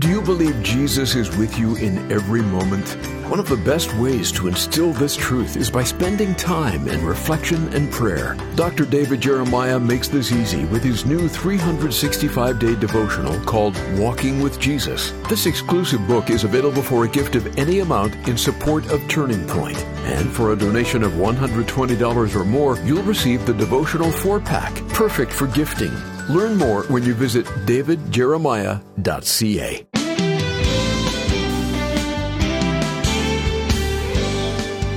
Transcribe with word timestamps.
Do 0.00 0.08
you 0.08 0.20
believe 0.22 0.62
Jesus 0.62 1.14
is 1.14 1.36
with 1.36 1.58
you 1.58 1.76
in 1.76 2.10
every 2.10 2.40
moment? 2.40 2.88
One 3.28 3.38
of 3.38 3.50
the 3.50 3.58
best 3.58 3.94
ways 3.96 4.32
to 4.32 4.48
instill 4.48 4.94
this 4.94 5.14
truth 5.14 5.58
is 5.58 5.70
by 5.70 5.84
spending 5.84 6.34
time 6.36 6.88
in 6.88 7.04
reflection 7.04 7.70
and 7.74 7.92
prayer. 7.92 8.34
Dr. 8.54 8.86
David 8.86 9.20
Jeremiah 9.20 9.78
makes 9.78 10.08
this 10.08 10.32
easy 10.32 10.64
with 10.64 10.82
his 10.82 11.04
new 11.04 11.28
365 11.28 12.58
day 12.58 12.74
devotional 12.76 13.38
called 13.40 13.76
Walking 13.98 14.40
with 14.40 14.58
Jesus. 14.58 15.12
This 15.28 15.44
exclusive 15.44 16.06
book 16.06 16.30
is 16.30 16.44
available 16.44 16.80
for 16.80 17.04
a 17.04 17.08
gift 17.08 17.34
of 17.34 17.58
any 17.58 17.80
amount 17.80 18.14
in 18.26 18.38
support 18.38 18.90
of 18.90 19.06
Turning 19.06 19.46
Point. 19.48 19.76
And 20.06 20.32
for 20.32 20.52
a 20.52 20.56
donation 20.56 21.02
of 21.02 21.12
$120 21.12 22.36
or 22.36 22.44
more, 22.46 22.78
you'll 22.86 23.02
receive 23.02 23.44
the 23.44 23.52
devotional 23.52 24.10
four 24.10 24.40
pack, 24.40 24.74
perfect 24.94 25.30
for 25.30 25.46
gifting. 25.48 25.92
Learn 26.30 26.56
more 26.56 26.84
when 26.84 27.02
you 27.02 27.12
visit 27.12 27.44
davidjeremiah.ca. 27.66 29.89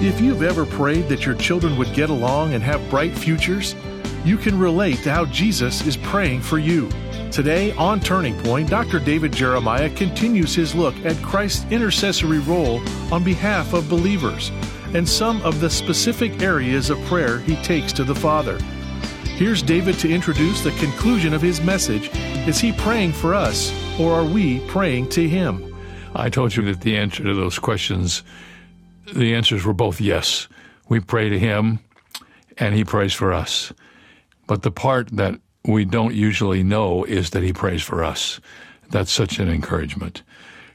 If 0.03 0.19
you've 0.19 0.43
ever 0.43 0.65
prayed 0.65 1.07
that 1.07 1.25
your 1.25 1.35
children 1.35 1.77
would 1.77 1.93
get 1.93 2.09
along 2.09 2.53
and 2.53 2.61
have 2.61 2.89
bright 2.89 3.17
futures, 3.17 3.73
you 4.25 4.35
can 4.35 4.59
relate 4.59 4.97
to 5.03 5.11
how 5.13 5.23
Jesus 5.27 5.87
is 5.87 5.95
praying 5.95 6.41
for 6.41 6.59
you. 6.59 6.89
Today 7.31 7.71
on 7.77 8.01
Turning 8.01 8.37
Point, 8.41 8.69
Dr. 8.69 8.99
David 8.99 9.31
Jeremiah 9.31 9.89
continues 9.91 10.53
his 10.53 10.75
look 10.75 10.93
at 11.05 11.15
Christ's 11.23 11.71
intercessory 11.71 12.39
role 12.39 12.81
on 13.13 13.23
behalf 13.23 13.71
of 13.71 13.87
believers 13.87 14.51
and 14.93 15.07
some 15.07 15.41
of 15.43 15.61
the 15.61 15.69
specific 15.69 16.41
areas 16.41 16.89
of 16.89 16.99
prayer 17.05 17.39
he 17.39 17.55
takes 17.63 17.93
to 17.93 18.03
the 18.03 18.13
Father. 18.13 18.59
Here's 19.37 19.61
David 19.61 19.97
to 19.99 20.13
introduce 20.13 20.61
the 20.65 20.71
conclusion 20.71 21.33
of 21.33 21.41
his 21.41 21.61
message. 21.61 22.09
Is 22.45 22.59
he 22.59 22.73
praying 22.73 23.13
for 23.13 23.33
us, 23.33 23.73
or 23.97 24.11
are 24.11 24.25
we 24.25 24.59
praying 24.67 25.11
to 25.11 25.29
him? 25.29 25.73
I 26.13 26.29
told 26.29 26.57
you 26.57 26.63
that 26.63 26.81
the 26.81 26.97
answer 26.97 27.23
to 27.23 27.33
those 27.33 27.57
questions 27.57 28.21
the 29.11 29.33
answers 29.33 29.65
were 29.65 29.73
both 29.73 29.99
yes. 29.99 30.47
We 30.89 30.99
pray 30.99 31.29
to 31.29 31.39
Him, 31.39 31.79
and 32.57 32.75
He 32.75 32.83
prays 32.83 33.13
for 33.13 33.33
us. 33.33 33.73
But 34.47 34.61
the 34.61 34.71
part 34.71 35.09
that 35.13 35.39
we 35.65 35.85
don't 35.85 36.13
usually 36.13 36.63
know 36.63 37.03
is 37.03 37.31
that 37.31 37.43
He 37.43 37.53
prays 37.53 37.81
for 37.81 38.03
us. 38.03 38.39
That's 38.89 39.11
such 39.11 39.39
an 39.39 39.49
encouragement. 39.49 40.23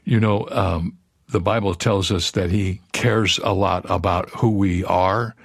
You 0.03 0.19
know, 0.19 0.47
um, 0.49 0.97
the 1.29 1.39
Bible 1.39 1.75
tells 1.75 2.11
us 2.11 2.31
that 2.31 2.51
He 2.51 2.81
cares 2.91 3.39
a 3.43 3.53
lot 3.53 3.85
about 3.89 4.29
who 4.31 4.49
we 4.49 4.83
are, 4.83 5.35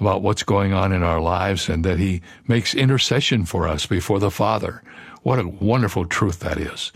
about 0.00 0.22
what's 0.22 0.42
going 0.42 0.72
on 0.72 0.92
in 0.92 1.02
our 1.02 1.20
lives, 1.20 1.68
and 1.68 1.84
that 1.84 1.98
He 1.98 2.22
makes 2.46 2.74
intercession 2.74 3.44
for 3.44 3.68
us 3.68 3.86
before 3.86 4.18
the 4.18 4.30
Father. 4.30 4.82
What 5.22 5.38
a 5.38 5.48
wonderful 5.48 6.06
truth 6.06 6.40
that 6.40 6.58
is. 6.58 6.92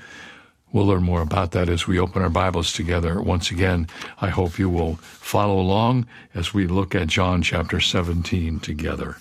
We'll 0.72 0.86
learn 0.86 1.02
more 1.02 1.20
about 1.20 1.50
that 1.52 1.68
as 1.68 1.86
we 1.86 1.98
open 1.98 2.22
our 2.22 2.28
Bibles 2.28 2.72
together. 2.72 3.20
Once 3.20 3.50
again, 3.50 3.88
I 4.20 4.28
hope 4.28 4.58
you 4.58 4.70
will 4.70 4.96
follow 4.96 5.58
along 5.58 6.06
as 6.32 6.54
we 6.54 6.68
look 6.68 6.94
at 6.94 7.08
John 7.08 7.42
chapter 7.42 7.80
17 7.80 8.60
together. 8.60 9.16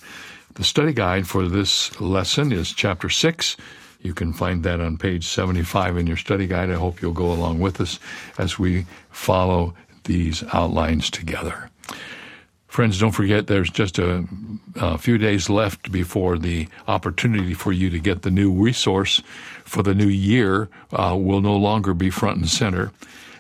The 0.54 0.64
study 0.64 0.94
guide 0.94 1.28
for 1.28 1.48
this 1.48 2.00
lesson 2.00 2.52
is 2.52 2.72
chapter 2.72 3.10
6. 3.10 3.58
You 4.02 4.14
can 4.14 4.32
find 4.32 4.64
that 4.64 4.80
on 4.80 4.98
page 4.98 5.26
75 5.26 5.98
in 5.98 6.06
your 6.06 6.18
study 6.18 6.46
guide. 6.46 6.70
I 6.70 6.76
hope 6.76 7.02
you'll 7.02 7.14
go 7.14 7.32
along 7.32 7.60
with 7.60 7.82
us 7.82 8.00
as 8.38 8.60
we 8.60 8.86
follow 9.10 9.74
these 10.04 10.44
outlines 10.54 11.10
together. 11.10 11.70
Friends, 12.70 13.00
don't 13.00 13.12
forget 13.12 13.48
there's 13.48 13.72
just 13.72 13.98
a, 13.98 14.24
a, 14.76 15.00
few 15.00 15.18
days 15.18 15.50
left 15.50 15.92
before 15.92 16.38
the 16.38 16.68
opportunity 16.88 17.56
for 17.56 17.72
you 17.72 17.90
to 17.90 17.98
get 17.98 18.22
the 18.22 18.30
new 18.30 18.54
resource 18.54 19.24
for 19.66 19.82
the 19.82 19.96
new 19.96 20.08
year 20.08 20.70
uh, 20.94 21.18
will 21.20 21.42
no 21.42 21.58
longer 21.58 21.96
be 21.96 22.12
front 22.12 22.38
and 22.38 22.48
center. 22.48 22.92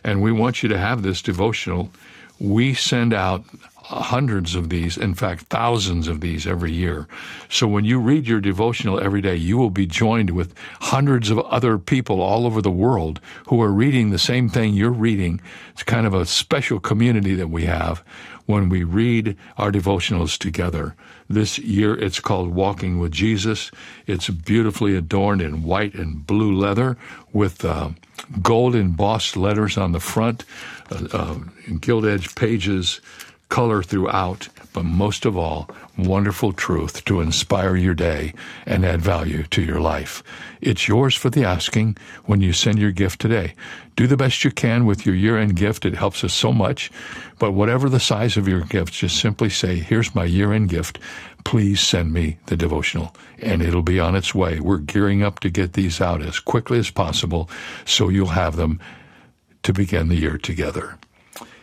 And 0.03 0.23
we 0.23 0.31
want 0.31 0.63
you 0.63 0.69
to 0.69 0.79
have 0.79 1.03
this 1.03 1.21
devotional. 1.21 1.91
We 2.39 2.73
send 2.73 3.13
out 3.13 3.45
hundreds 3.75 4.55
of 4.55 4.69
these, 4.69 4.97
in 4.97 5.13
fact, 5.13 5.43
thousands 5.43 6.07
of 6.07 6.21
these 6.21 6.47
every 6.47 6.71
year. 6.71 7.07
So 7.49 7.67
when 7.67 7.85
you 7.85 7.99
read 7.99 8.27
your 8.27 8.39
devotional 8.39 8.99
every 8.99 9.21
day, 9.21 9.35
you 9.35 9.57
will 9.57 9.71
be 9.71 9.85
joined 9.85 10.31
with 10.31 10.55
hundreds 10.79 11.29
of 11.29 11.39
other 11.39 11.77
people 11.77 12.21
all 12.21 12.45
over 12.45 12.61
the 12.61 12.71
world 12.71 13.19
who 13.47 13.61
are 13.61 13.71
reading 13.71 14.09
the 14.09 14.19
same 14.19 14.49
thing 14.49 14.73
you're 14.73 14.91
reading. 14.91 15.39
It's 15.73 15.83
kind 15.83 16.07
of 16.07 16.13
a 16.13 16.25
special 16.25 16.79
community 16.79 17.35
that 17.35 17.49
we 17.49 17.65
have 17.65 18.03
when 18.49 18.67
we 18.67 18.83
read 18.83 19.37
our 19.59 19.71
devotionals 19.71 20.35
together. 20.35 20.95
This 21.29 21.59
year 21.59 21.93
it's 21.93 22.19
called 22.19 22.49
Walking 22.49 22.97
with 22.97 23.11
Jesus. 23.11 23.69
It's 24.07 24.27
beautifully 24.27 24.95
adorned 24.95 25.43
in 25.43 25.61
white 25.61 25.93
and 25.93 26.25
blue 26.25 26.57
leather 26.57 26.97
with 27.31 27.63
uh, 27.63 27.91
gold 28.41 28.73
embossed 28.73 29.37
letters 29.37 29.77
on 29.77 29.91
the 29.91 29.99
front, 29.99 30.45
uh, 30.91 31.07
uh, 31.13 31.35
gilt 31.79 32.05
edged 32.05 32.35
pages, 32.35 33.01
color 33.49 33.83
throughout, 33.83 34.49
but 34.73 34.85
most 34.85 35.25
of 35.25 35.35
all, 35.35 35.69
wonderful 35.97 36.53
truth 36.53 37.03
to 37.05 37.21
inspire 37.21 37.75
your 37.75 37.95
day 37.95 38.33
and 38.65 38.85
add 38.85 39.01
value 39.01 39.43
to 39.43 39.61
your 39.61 39.79
life. 39.79 40.23
It's 40.61 40.87
yours 40.87 41.15
for 41.15 41.29
the 41.29 41.43
asking 41.43 41.97
when 42.25 42.41
you 42.41 42.53
send 42.53 42.77
your 42.77 42.91
gift 42.91 43.19
today. 43.19 43.55
Do 43.95 44.05
the 44.07 44.17
best 44.17 44.43
you 44.43 44.51
can 44.51 44.85
with 44.85 45.05
your 45.05 45.15
year 45.15 45.37
end 45.37 45.55
gift. 45.55 45.85
It 45.85 45.95
helps 45.95 46.23
us 46.23 46.33
so 46.33 46.53
much. 46.53 46.91
But 47.39 47.51
whatever 47.51 47.89
the 47.89 47.99
size 47.99 48.37
of 48.37 48.47
your 48.47 48.61
gift, 48.61 48.93
just 48.93 49.19
simply 49.19 49.49
say, 49.49 49.77
here's 49.77 50.15
my 50.15 50.25
year 50.25 50.53
end 50.53 50.69
gift. 50.69 50.99
Please 51.45 51.81
send 51.81 52.13
me 52.13 52.37
the 52.45 52.57
devotional 52.57 53.15
and 53.41 53.61
it'll 53.61 53.81
be 53.81 53.99
on 53.99 54.15
its 54.15 54.35
way. 54.35 54.59
We're 54.59 54.77
gearing 54.77 55.23
up 55.23 55.39
to 55.39 55.49
get 55.49 55.73
these 55.73 55.99
out 55.99 56.21
as 56.21 56.39
quickly 56.39 56.79
as 56.79 56.91
possible 56.91 57.49
so 57.85 58.09
you'll 58.09 58.27
have 58.27 58.55
them 58.55 58.79
to 59.63 59.73
begin 59.73 60.09
the 60.09 60.15
year 60.15 60.37
together. 60.37 60.97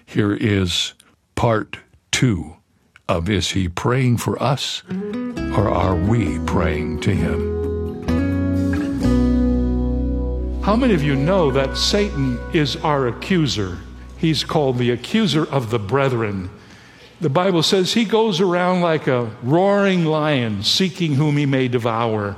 Here 0.04 0.34
is 0.34 0.94
part 1.34 1.78
two 2.10 2.55
of 3.08 3.30
Is 3.30 3.50
He 3.50 3.68
Praying 3.68 4.16
for 4.16 4.42
Us 4.42 4.82
or 4.90 5.68
Are 5.68 5.94
We 5.94 6.38
Praying 6.40 7.00
to 7.00 7.14
Him? 7.14 7.56
How 10.62 10.74
many 10.74 10.94
of 10.94 11.02
you 11.04 11.14
know 11.14 11.52
that 11.52 11.76
Satan 11.76 12.40
is 12.52 12.74
our 12.76 13.06
accuser? 13.06 13.78
He's 14.18 14.42
called 14.42 14.78
the 14.78 14.90
accuser 14.90 15.44
of 15.44 15.70
the 15.70 15.78
brethren. 15.78 16.50
The 17.20 17.30
Bible 17.30 17.62
says 17.62 17.92
he 17.92 18.04
goes 18.04 18.40
around 18.40 18.80
like 18.80 19.06
a 19.06 19.30
roaring 19.42 20.04
lion, 20.04 20.64
seeking 20.64 21.14
whom 21.14 21.36
he 21.36 21.46
may 21.46 21.68
devour. 21.68 22.36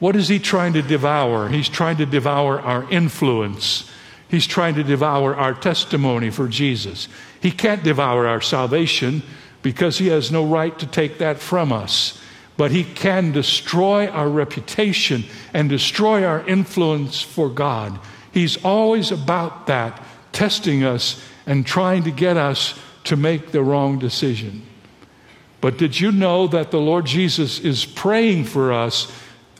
What 0.00 0.16
is 0.16 0.26
he 0.26 0.40
trying 0.40 0.72
to 0.72 0.82
devour? 0.82 1.48
He's 1.48 1.68
trying 1.68 1.98
to 1.98 2.06
devour 2.06 2.60
our 2.60 2.90
influence. 2.90 3.88
He's 4.28 4.48
trying 4.48 4.74
to 4.74 4.82
devour 4.82 5.36
our 5.36 5.54
testimony 5.54 6.30
for 6.30 6.48
Jesus. 6.48 7.06
He 7.40 7.52
can't 7.52 7.84
devour 7.84 8.26
our 8.26 8.40
salvation 8.40 9.22
because 9.62 9.98
he 9.98 10.08
has 10.08 10.30
no 10.30 10.44
right 10.44 10.76
to 10.78 10.86
take 10.86 11.18
that 11.18 11.38
from 11.38 11.72
us. 11.72 12.20
But 12.56 12.70
he 12.70 12.84
can 12.84 13.32
destroy 13.32 14.08
our 14.08 14.28
reputation 14.28 15.24
and 15.54 15.68
destroy 15.68 16.24
our 16.24 16.46
influence 16.46 17.22
for 17.22 17.48
God. 17.48 17.98
He's 18.32 18.62
always 18.64 19.10
about 19.10 19.66
that, 19.68 20.02
testing 20.32 20.84
us 20.84 21.22
and 21.46 21.66
trying 21.66 22.04
to 22.04 22.10
get 22.10 22.36
us 22.36 22.78
to 23.04 23.16
make 23.16 23.50
the 23.50 23.62
wrong 23.62 23.98
decision. 23.98 24.62
But 25.60 25.78
did 25.78 25.98
you 25.98 26.12
know 26.12 26.46
that 26.48 26.70
the 26.70 26.80
Lord 26.80 27.06
Jesus 27.06 27.60
is 27.60 27.84
praying 27.84 28.44
for 28.44 28.72
us 28.72 29.10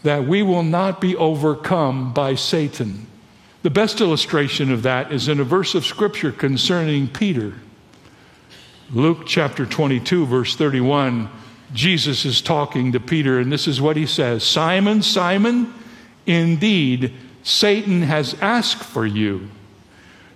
that 0.02 0.26
we 0.26 0.42
will 0.42 0.64
not 0.64 1.00
be 1.00 1.16
overcome 1.16 2.12
by 2.12 2.34
Satan? 2.34 3.06
The 3.62 3.70
best 3.70 4.00
illustration 4.00 4.72
of 4.72 4.82
that 4.82 5.12
is 5.12 5.28
in 5.28 5.38
a 5.38 5.44
verse 5.44 5.76
of 5.76 5.86
Scripture 5.86 6.32
concerning 6.32 7.06
Peter. 7.06 7.54
Luke 8.94 9.22
chapter 9.24 9.64
22, 9.64 10.26
verse 10.26 10.54
31, 10.54 11.30
Jesus 11.72 12.26
is 12.26 12.42
talking 12.42 12.92
to 12.92 13.00
Peter, 13.00 13.38
and 13.38 13.50
this 13.50 13.66
is 13.66 13.80
what 13.80 13.96
he 13.96 14.04
says 14.04 14.44
Simon, 14.44 15.00
Simon, 15.00 15.72
indeed, 16.26 17.14
Satan 17.42 18.02
has 18.02 18.34
asked 18.42 18.84
for 18.84 19.06
you 19.06 19.48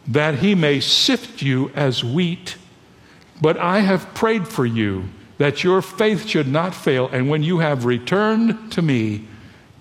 that 0.08 0.36
he 0.36 0.54
may 0.54 0.80
sift 0.80 1.42
you 1.42 1.70
as 1.74 2.02
wheat, 2.02 2.56
but 3.42 3.58
I 3.58 3.80
have 3.80 4.14
prayed 4.14 4.48
for 4.48 4.64
you 4.64 5.04
that 5.36 5.62
your 5.62 5.82
faith 5.82 6.26
should 6.26 6.48
not 6.48 6.74
fail, 6.74 7.08
and 7.08 7.28
when 7.28 7.42
you 7.42 7.58
have 7.58 7.84
returned 7.84 8.72
to 8.72 8.80
me, 8.80 9.28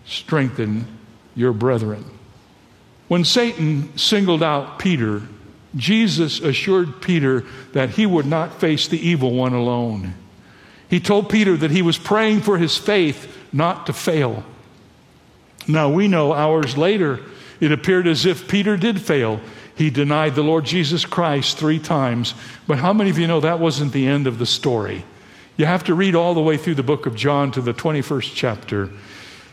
strengthen 0.03 0.85
your 1.33 1.53
brethren. 1.53 2.03
When 3.07 3.23
Satan 3.23 3.97
singled 3.97 4.43
out 4.43 4.79
Peter 4.79 5.21
Jesus 5.75 6.39
assured 6.39 7.01
Peter 7.01 7.43
that 7.73 7.91
he 7.91 8.05
would 8.05 8.25
not 8.25 8.59
face 8.59 8.87
the 8.87 8.99
evil 8.99 9.31
one 9.33 9.53
alone. 9.53 10.13
He 10.89 10.99
told 10.99 11.29
Peter 11.29 11.57
that 11.57 11.71
he 11.71 11.81
was 11.81 11.97
praying 11.97 12.41
for 12.41 12.57
his 12.57 12.77
faith 12.77 13.31
not 13.51 13.87
to 13.87 13.93
fail. 13.93 14.43
Now 15.67 15.89
we 15.89 16.07
know 16.07 16.33
hours 16.33 16.77
later, 16.77 17.19
it 17.59 17.71
appeared 17.71 18.07
as 18.07 18.25
if 18.25 18.47
Peter 18.47 18.77
did 18.77 19.01
fail. 19.01 19.41
He 19.75 19.89
denied 19.89 20.35
the 20.35 20.43
Lord 20.43 20.65
Jesus 20.65 21.05
Christ 21.05 21.57
three 21.57 21.79
times. 21.79 22.33
But 22.67 22.77
how 22.77 22.93
many 22.93 23.09
of 23.09 23.17
you 23.17 23.27
know 23.27 23.41
that 23.41 23.59
wasn't 23.59 23.91
the 23.91 24.07
end 24.07 24.27
of 24.27 24.37
the 24.37 24.45
story? 24.45 25.03
You 25.57 25.65
have 25.65 25.85
to 25.85 25.93
read 25.93 26.15
all 26.15 26.33
the 26.33 26.41
way 26.41 26.57
through 26.57 26.75
the 26.75 26.83
book 26.83 27.05
of 27.05 27.15
John 27.15 27.51
to 27.51 27.61
the 27.61 27.73
21st 27.73 28.31
chapter. 28.35 28.89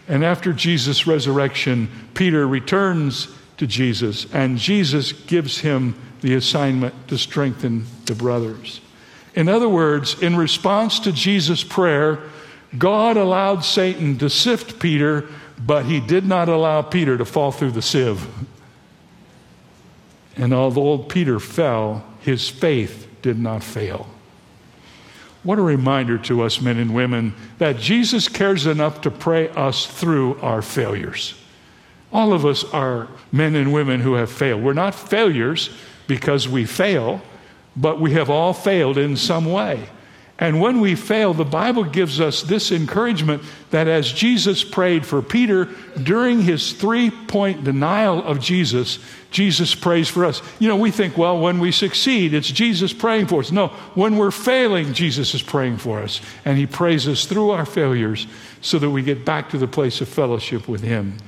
And 0.08 0.24
after 0.24 0.52
Jesus' 0.52 1.06
resurrection, 1.06 1.88
Peter 2.14 2.46
returns 2.46 3.28
to 3.56 3.66
Jesus, 3.66 4.32
and 4.34 4.58
Jesus 4.58 5.12
gives 5.12 5.58
him 5.58 5.94
the 6.22 6.34
assignment 6.34 7.08
to 7.08 7.18
strengthen 7.18 7.84
the 8.06 8.14
brothers. 8.14 8.80
In 9.34 9.48
other 9.48 9.68
words, 9.68 10.22
in 10.22 10.36
response 10.36 11.00
to 11.00 11.12
Jesus' 11.12 11.64
prayer, 11.64 12.20
God 12.78 13.16
allowed 13.16 13.64
Satan 13.64 14.18
to 14.18 14.30
sift 14.30 14.78
Peter, 14.78 15.28
but 15.58 15.84
he 15.84 16.00
did 16.00 16.24
not 16.24 16.48
allow 16.48 16.82
Peter 16.82 17.18
to 17.18 17.24
fall 17.24 17.52
through 17.52 17.72
the 17.72 17.82
sieve. 17.82 18.26
And 20.36 20.54
although 20.54 20.98
Peter 20.98 21.38
fell, 21.38 22.04
his 22.20 22.48
faith 22.48 23.08
did 23.20 23.38
not 23.38 23.62
fail. 23.62 24.08
What 25.42 25.58
a 25.58 25.62
reminder 25.62 26.18
to 26.18 26.42
us, 26.42 26.60
men 26.60 26.78
and 26.78 26.94
women, 26.94 27.34
that 27.58 27.78
Jesus 27.78 28.28
cares 28.28 28.66
enough 28.66 29.00
to 29.02 29.10
pray 29.10 29.48
us 29.50 29.86
through 29.86 30.40
our 30.40 30.62
failures. 30.62 31.34
All 32.12 32.32
of 32.32 32.46
us 32.46 32.64
are 32.64 33.08
men 33.32 33.54
and 33.56 33.72
women 33.72 34.00
who 34.00 34.14
have 34.14 34.30
failed. 34.30 34.62
We're 34.62 34.72
not 34.72 34.94
failures 34.94 35.70
because 36.06 36.48
we 36.48 36.64
fail, 36.64 37.20
but 37.76 38.00
we 38.00 38.12
have 38.12 38.30
all 38.30 38.52
failed 38.52 38.98
in 38.98 39.16
some 39.16 39.50
way. 39.50 39.88
And 40.42 40.60
when 40.60 40.80
we 40.80 40.96
fail, 40.96 41.34
the 41.34 41.44
Bible 41.44 41.84
gives 41.84 42.20
us 42.20 42.42
this 42.42 42.72
encouragement 42.72 43.44
that 43.70 43.86
as 43.86 44.10
Jesus 44.10 44.64
prayed 44.64 45.06
for 45.06 45.22
Peter 45.22 45.66
during 46.02 46.40
his 46.40 46.72
three 46.72 47.10
point 47.10 47.62
denial 47.62 48.20
of 48.24 48.40
Jesus, 48.40 48.98
Jesus 49.30 49.76
prays 49.76 50.08
for 50.08 50.24
us. 50.24 50.42
You 50.58 50.68
know, 50.68 50.76
we 50.76 50.90
think, 50.90 51.16
well, 51.16 51.38
when 51.38 51.60
we 51.60 51.70
succeed, 51.70 52.34
it's 52.34 52.50
Jesus 52.50 52.92
praying 52.92 53.26
for 53.26 53.38
us. 53.38 53.52
No, 53.52 53.68
when 53.94 54.16
we're 54.16 54.32
failing, 54.32 54.94
Jesus 54.94 55.32
is 55.32 55.42
praying 55.42 55.76
for 55.76 56.00
us. 56.02 56.20
And 56.44 56.58
he 56.58 56.66
prays 56.66 57.06
us 57.06 57.24
through 57.24 57.50
our 57.50 57.64
failures 57.64 58.26
so 58.60 58.80
that 58.80 58.90
we 58.90 59.02
get 59.02 59.24
back 59.24 59.50
to 59.50 59.58
the 59.58 59.68
place 59.68 60.00
of 60.00 60.08
fellowship 60.08 60.66
with 60.66 60.82
him. 60.82 61.18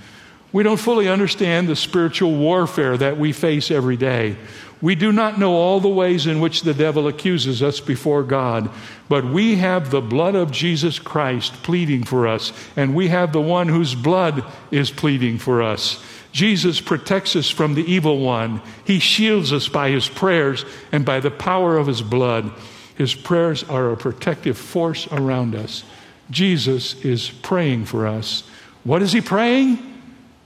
We 0.55 0.62
don't 0.62 0.79
fully 0.79 1.09
understand 1.09 1.67
the 1.67 1.75
spiritual 1.75 2.37
warfare 2.37 2.97
that 2.97 3.19
we 3.19 3.33
face 3.33 3.73
every 3.73 3.97
day. 3.97 4.37
We 4.81 4.95
do 4.95 5.11
not 5.11 5.37
know 5.37 5.55
all 5.55 5.81
the 5.81 5.89
ways 5.89 6.29
in 6.29 6.39
which 6.39 6.62
the 6.62 6.73
devil 6.73 7.09
accuses 7.09 7.61
us 7.61 7.81
before 7.81 8.23
God, 8.23 8.71
but 9.09 9.25
we 9.25 9.56
have 9.56 9.91
the 9.91 10.01
blood 10.01 10.37
of 10.37 10.53
Jesus 10.53 11.01
Christ 11.01 11.55
pleading 11.65 12.05
for 12.05 12.29
us, 12.29 12.53
and 12.77 12.95
we 12.95 13.09
have 13.09 13.33
the 13.33 13.41
one 13.41 13.67
whose 13.67 13.97
blood 13.97 14.45
is 14.71 14.93
pleading 14.93 15.39
for 15.39 15.61
us. 15.61 16.01
Jesus 16.31 16.81
protects 16.81 17.35
us 17.35 17.51
from 17.51 17.75
the 17.75 17.93
evil 17.93 18.21
one. 18.21 18.62
He 18.85 19.01
shields 19.01 19.53
us 19.53 19.67
by 19.67 19.91
his 19.91 20.09
prayers 20.09 20.65
and 20.93 21.05
by 21.05 21.19
the 21.19 21.33
power 21.33 21.77
of 21.77 21.89
his 21.89 22.01
blood. 22.01 22.53
His 22.95 23.12
prayers 23.12 23.65
are 23.65 23.91
a 23.91 23.97
protective 23.97 24.56
force 24.56 25.09
around 25.11 25.56
us. 25.56 25.83
Jesus 26.31 26.95
is 27.05 27.29
praying 27.29 27.87
for 27.87 28.06
us. 28.06 28.45
What 28.85 29.03
is 29.03 29.11
he 29.12 29.21
praying? 29.21 29.94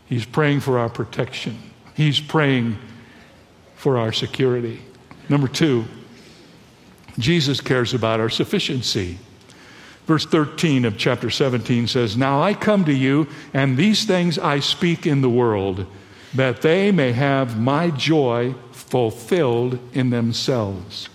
He's 0.09 0.25
praying 0.25 0.61
for 0.61 0.79
our 0.79 0.89
protection, 0.89 1.59
He's 1.95 2.21
praying 2.21 2.79
for 3.77 3.99
our 3.99 4.13
security. 4.13 4.81
Number 5.29 5.49
two, 5.49 5.85
Jesus 7.19 7.61
cares 7.61 7.95
about 7.95 8.21
our 8.21 8.31
sufficiency. 8.31 9.19
Verse 10.07 10.25
13 10.25 10.87
of 10.87 10.97
chapter 10.97 11.29
17 11.29 11.87
says, 11.87 12.17
Now 12.17 12.41
I 12.41 12.55
come 12.55 12.87
to 12.87 12.95
you, 12.95 13.29
and 13.53 13.77
these 13.77 14.07
things 14.07 14.39
I 14.39 14.61
speak 14.61 15.07
in 15.07 15.21
the 15.21 15.29
world, 15.29 15.87
that 16.35 16.63
they 16.63 16.91
may 16.93 17.13
have 17.13 17.61
my 17.61 17.91
joy 17.91 18.55
fulfilled 18.73 19.79
in 19.93 20.09
themselves. 20.09 21.11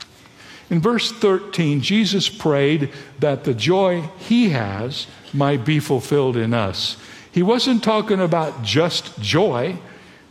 In 0.69 0.79
verse 0.79 1.11
13, 1.11 1.81
Jesus 1.81 2.29
prayed 2.29 2.91
that 3.19 3.43
the 3.43 3.53
joy 3.53 4.01
he 4.19 4.49
has 4.49 5.07
might 5.33 5.65
be 5.65 5.79
fulfilled 5.79 6.37
in 6.37 6.53
us. 6.53 6.97
He 7.33 7.41
wasn't 7.41 7.83
talking 7.83 8.19
about 8.21 8.61
just 8.61 9.19
joy, 9.19 9.75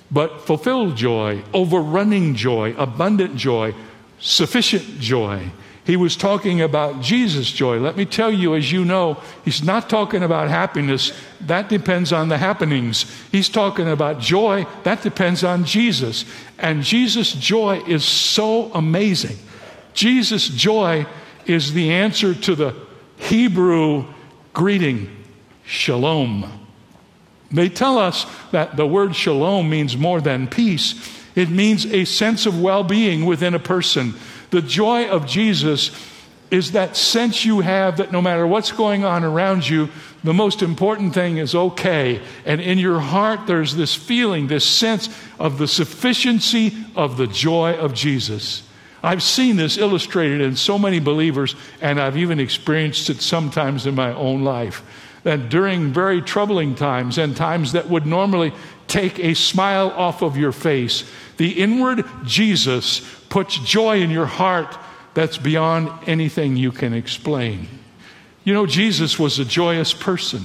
but 0.08 0.43
fulfilled 0.43 0.96
joy, 0.96 1.43
overrunning 1.52 2.37
joy, 2.37 2.75
abundant 2.78 3.37
joy, 3.37 3.75
sufficient 4.20 5.00
joy. 5.00 5.50
He 5.84 5.96
was 5.96 6.14
talking 6.14 6.60
about 6.60 7.00
Jesus' 7.00 7.50
joy. 7.50 7.81
Let 7.81 7.96
me 7.96 8.04
tell 8.04 8.31
you, 8.31 8.54
as 8.54 8.70
you 8.70 8.84
know, 8.84 9.20
he's 9.44 9.64
not 9.64 9.90
talking 9.90 10.22
about 10.22 10.49
happiness. 10.49 11.12
That 11.40 11.69
depends 11.69 12.12
on 12.12 12.28
the 12.28 12.38
happenings. 12.38 13.04
He's 13.32 13.49
talking 13.49 13.88
about 13.88 14.20
joy. 14.20 14.64
That 14.84 15.02
depends 15.02 15.43
on 15.43 15.64
Jesus. 15.64 16.25
And 16.56 16.84
Jesus' 16.84 17.32
joy 17.32 17.82
is 17.88 18.04
so 18.04 18.70
amazing. 18.75 19.38
Jesus' 19.93 20.46
joy 20.46 21.04
is 21.46 21.72
the 21.72 21.90
answer 21.90 22.32
to 22.32 22.54
the 22.54 22.76
Hebrew 23.16 24.04
greeting, 24.52 25.10
shalom. 25.64 26.62
They 27.52 27.69
tell 27.69 27.99
us 27.99 28.26
that 28.50 28.76
the 28.76 28.87
word 28.87 29.14
shalom 29.14 29.69
means 29.69 29.96
more 29.96 30.20
than 30.20 30.49
peace, 30.49 30.94
it 31.34 31.49
means 31.49 31.87
a 31.87 32.04
sense 32.04 32.46
of 32.46 32.60
well 32.60 32.84
being 32.84 33.25
within 33.25 33.54
a 33.54 33.58
person. 33.58 34.14
The 34.50 34.62
joy 34.62 35.08
of 35.08 35.26
Jesus 35.26 35.90
is 36.50 36.72
that 36.72 36.94
sense 36.94 37.46
you 37.46 37.60
have 37.60 37.96
that 37.96 38.12
no 38.12 38.20
matter 38.20 38.46
what's 38.46 38.72
going 38.72 39.04
on 39.04 39.25
around 39.25 39.66
you, 39.66 39.88
the 40.22 40.34
most 40.34 40.60
important 40.60 41.14
thing 41.14 41.38
is 41.38 41.54
okay. 41.54 42.20
And 42.44 42.60
in 42.60 42.78
your 42.78 43.00
heart, 43.00 43.46
there's 43.46 43.75
this 43.75 43.94
feeling, 43.94 44.46
this 44.46 44.66
sense 44.66 45.08
of 45.38 45.56
the 45.56 45.66
sufficiency 45.66 46.76
of 46.94 47.16
the 47.16 47.26
joy 47.26 47.72
of 47.78 47.94
Jesus. 47.94 48.62
I've 49.02 49.22
seen 49.22 49.56
this 49.56 49.78
illustrated 49.78 50.43
in 50.43 50.54
so 50.54 50.78
many 50.78 51.00
believers, 51.00 51.56
and 51.81 51.99
I've 51.99 52.19
even 52.19 52.38
experienced 52.38 53.08
it 53.08 53.22
sometimes 53.22 53.87
in 53.87 53.94
my 53.94 54.12
own 54.12 54.44
life 54.44 54.82
that 55.25 55.49
during 55.49 55.93
very 55.93 56.21
troubling 56.21 56.75
times 56.75 57.19
and 57.19 57.37
times 57.37 57.73
that 57.73 57.89
would 57.89 58.07
normally 58.07 58.53
take 58.89 59.19
a 59.19 59.35
smile 59.35 59.91
off 59.91 60.23
of 60.23 60.37
your 60.37 60.53
face, 60.53 61.05
the 61.37 61.53
inward 61.53 62.05
Jesus 62.25 63.01
puts 63.29 63.59
joy 63.59 64.01
in 64.01 64.11
your 64.11 64.27
heart 64.27 64.77
that's 65.15 65.39
beyond 65.39 65.91
anything 66.07 66.57
you 66.57 66.73
can 66.73 66.93
explain. 66.93 67.69
You 68.45 68.55
know, 68.55 68.67
Jesus 68.67 69.19
was 69.19 69.39
a 69.39 69.45
joyous 69.45 69.95
person. 69.95 70.43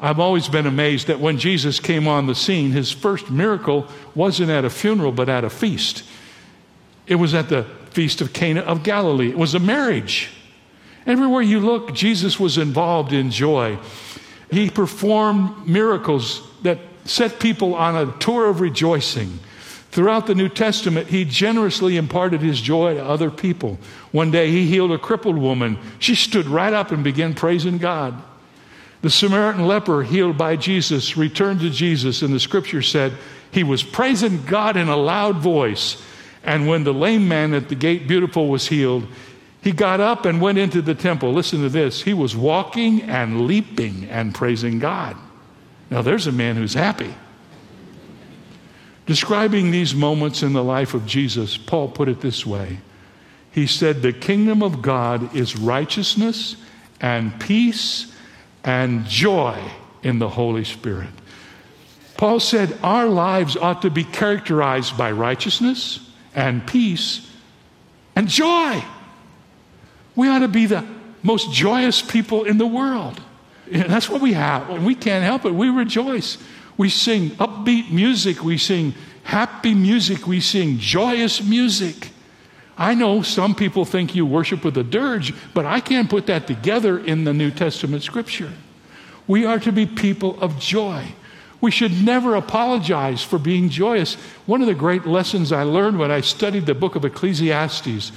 I've 0.00 0.20
always 0.20 0.48
been 0.48 0.66
amazed 0.66 1.06
that 1.06 1.20
when 1.20 1.38
Jesus 1.38 1.78
came 1.78 2.08
on 2.08 2.26
the 2.26 2.34
scene, 2.34 2.72
his 2.72 2.90
first 2.90 3.30
miracle 3.30 3.86
wasn't 4.14 4.50
at 4.50 4.64
a 4.64 4.70
funeral, 4.70 5.12
but 5.12 5.28
at 5.28 5.44
a 5.44 5.50
feast. 5.50 6.04
It 7.06 7.16
was 7.16 7.34
at 7.34 7.48
the 7.48 7.64
feast 7.90 8.20
of 8.20 8.32
Cana 8.32 8.60
of 8.60 8.82
Galilee. 8.82 9.30
It 9.30 9.38
was 9.38 9.54
a 9.54 9.60
marriage. 9.60 10.30
Everywhere 11.06 11.42
you 11.42 11.60
look, 11.60 11.94
Jesus 11.94 12.38
was 12.38 12.58
involved 12.58 13.12
in 13.12 13.30
joy. 13.30 13.78
He 14.50 14.70
performed 14.70 15.66
miracles 15.66 16.46
that 16.62 16.78
set 17.04 17.40
people 17.40 17.74
on 17.74 17.96
a 17.96 18.12
tour 18.18 18.48
of 18.48 18.60
rejoicing. 18.60 19.38
Throughout 19.90 20.26
the 20.26 20.34
New 20.34 20.48
Testament, 20.48 21.08
he 21.08 21.24
generously 21.24 21.96
imparted 21.96 22.40
his 22.40 22.60
joy 22.60 22.94
to 22.94 23.04
other 23.04 23.30
people. 23.30 23.78
One 24.10 24.30
day, 24.30 24.50
he 24.50 24.66
healed 24.66 24.92
a 24.92 24.98
crippled 24.98 25.36
woman. 25.36 25.78
She 25.98 26.14
stood 26.14 26.46
right 26.46 26.72
up 26.72 26.92
and 26.92 27.04
began 27.04 27.34
praising 27.34 27.78
God. 27.78 28.22
The 29.02 29.10
Samaritan 29.10 29.66
leper, 29.66 30.02
healed 30.02 30.38
by 30.38 30.56
Jesus, 30.56 31.16
returned 31.16 31.60
to 31.60 31.70
Jesus, 31.70 32.22
and 32.22 32.32
the 32.32 32.40
scripture 32.40 32.80
said 32.82 33.12
he 33.50 33.64
was 33.64 33.82
praising 33.82 34.44
God 34.44 34.76
in 34.76 34.88
a 34.88 34.96
loud 34.96 35.38
voice. 35.38 36.00
And 36.44 36.66
when 36.66 36.84
the 36.84 36.94
lame 36.94 37.28
man 37.28 37.52
at 37.52 37.68
the 37.68 37.74
gate, 37.74 38.08
beautiful, 38.08 38.48
was 38.48 38.68
healed, 38.68 39.06
he 39.62 39.70
got 39.70 40.00
up 40.00 40.26
and 40.26 40.40
went 40.40 40.58
into 40.58 40.82
the 40.82 40.94
temple. 40.94 41.32
Listen 41.32 41.62
to 41.62 41.68
this. 41.68 42.02
He 42.02 42.12
was 42.12 42.34
walking 42.34 43.02
and 43.02 43.46
leaping 43.46 44.06
and 44.10 44.34
praising 44.34 44.80
God. 44.80 45.16
Now, 45.88 46.02
there's 46.02 46.26
a 46.26 46.32
man 46.32 46.56
who's 46.56 46.74
happy. 46.74 47.14
Describing 49.06 49.70
these 49.70 49.94
moments 49.94 50.42
in 50.42 50.52
the 50.52 50.64
life 50.64 50.94
of 50.94 51.06
Jesus, 51.06 51.56
Paul 51.56 51.88
put 51.88 52.08
it 52.08 52.20
this 52.20 52.44
way 52.44 52.78
He 53.52 53.68
said, 53.68 54.02
The 54.02 54.12
kingdom 54.12 54.64
of 54.64 54.82
God 54.82 55.34
is 55.34 55.56
righteousness 55.56 56.56
and 57.00 57.38
peace 57.40 58.12
and 58.64 59.04
joy 59.06 59.62
in 60.02 60.18
the 60.18 60.28
Holy 60.28 60.64
Spirit. 60.64 61.10
Paul 62.16 62.40
said, 62.40 62.76
Our 62.82 63.06
lives 63.06 63.56
ought 63.56 63.82
to 63.82 63.90
be 63.90 64.02
characterized 64.02 64.98
by 64.98 65.12
righteousness 65.12 66.00
and 66.34 66.66
peace 66.66 67.28
and 68.16 68.26
joy. 68.28 68.82
We 70.14 70.28
ought 70.28 70.40
to 70.40 70.48
be 70.48 70.66
the 70.66 70.84
most 71.22 71.52
joyous 71.52 72.02
people 72.02 72.44
in 72.44 72.58
the 72.58 72.66
world. 72.66 73.20
And 73.70 73.90
that's 73.90 74.08
what 74.08 74.20
we 74.20 74.32
have. 74.34 74.68
And 74.70 74.84
we 74.84 74.94
can't 74.94 75.24
help 75.24 75.44
it. 75.44 75.54
We 75.54 75.68
rejoice. 75.70 76.38
We 76.76 76.88
sing 76.88 77.30
upbeat 77.30 77.90
music. 77.90 78.42
We 78.42 78.58
sing 78.58 78.94
happy 79.22 79.74
music. 79.74 80.26
We 80.26 80.40
sing 80.40 80.78
joyous 80.78 81.42
music. 81.42 82.10
I 82.76 82.94
know 82.94 83.22
some 83.22 83.54
people 83.54 83.84
think 83.84 84.14
you 84.14 84.26
worship 84.26 84.64
with 84.64 84.76
a 84.76 84.82
dirge, 84.82 85.34
but 85.54 85.64
I 85.64 85.80
can't 85.80 86.10
put 86.10 86.26
that 86.26 86.46
together 86.46 86.98
in 86.98 87.24
the 87.24 87.32
New 87.32 87.50
Testament 87.50 88.02
scripture. 88.02 88.50
We 89.26 89.44
are 89.44 89.60
to 89.60 89.72
be 89.72 89.86
people 89.86 90.40
of 90.40 90.58
joy. 90.58 91.12
We 91.60 91.70
should 91.70 92.04
never 92.04 92.34
apologize 92.34 93.22
for 93.22 93.38
being 93.38 93.68
joyous. 93.68 94.14
One 94.46 94.62
of 94.62 94.66
the 94.66 94.74
great 94.74 95.06
lessons 95.06 95.52
I 95.52 95.62
learned 95.62 95.98
when 95.98 96.10
I 96.10 96.20
studied 96.20 96.66
the 96.66 96.74
book 96.74 96.96
of 96.96 97.04
Ecclesiastes 97.04 98.10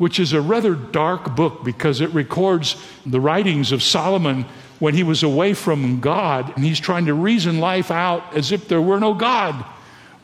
which 0.00 0.18
is 0.18 0.32
a 0.32 0.40
rather 0.40 0.74
dark 0.74 1.36
book 1.36 1.62
because 1.62 2.00
it 2.00 2.08
records 2.14 2.74
the 3.04 3.20
writings 3.20 3.70
of 3.70 3.82
Solomon 3.82 4.46
when 4.78 4.94
he 4.94 5.02
was 5.02 5.22
away 5.22 5.52
from 5.52 6.00
God 6.00 6.50
and 6.56 6.64
he's 6.64 6.80
trying 6.80 7.04
to 7.04 7.12
reason 7.12 7.60
life 7.60 7.90
out 7.90 8.34
as 8.34 8.50
if 8.50 8.66
there 8.66 8.80
were 8.80 8.98
no 8.98 9.12
God. 9.12 9.62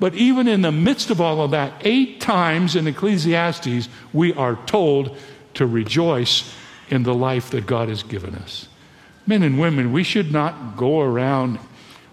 But 0.00 0.14
even 0.14 0.48
in 0.48 0.62
the 0.62 0.72
midst 0.72 1.10
of 1.10 1.20
all 1.20 1.42
of 1.42 1.50
that, 1.50 1.74
eight 1.80 2.22
times 2.22 2.74
in 2.74 2.86
Ecclesiastes, 2.86 3.90
we 4.14 4.32
are 4.32 4.56
told 4.64 5.14
to 5.52 5.66
rejoice 5.66 6.54
in 6.88 7.02
the 7.02 7.14
life 7.14 7.50
that 7.50 7.66
God 7.66 7.90
has 7.90 8.02
given 8.02 8.34
us. 8.34 8.68
Men 9.26 9.42
and 9.42 9.60
women, 9.60 9.92
we 9.92 10.04
should 10.04 10.32
not 10.32 10.78
go 10.78 11.02
around 11.02 11.58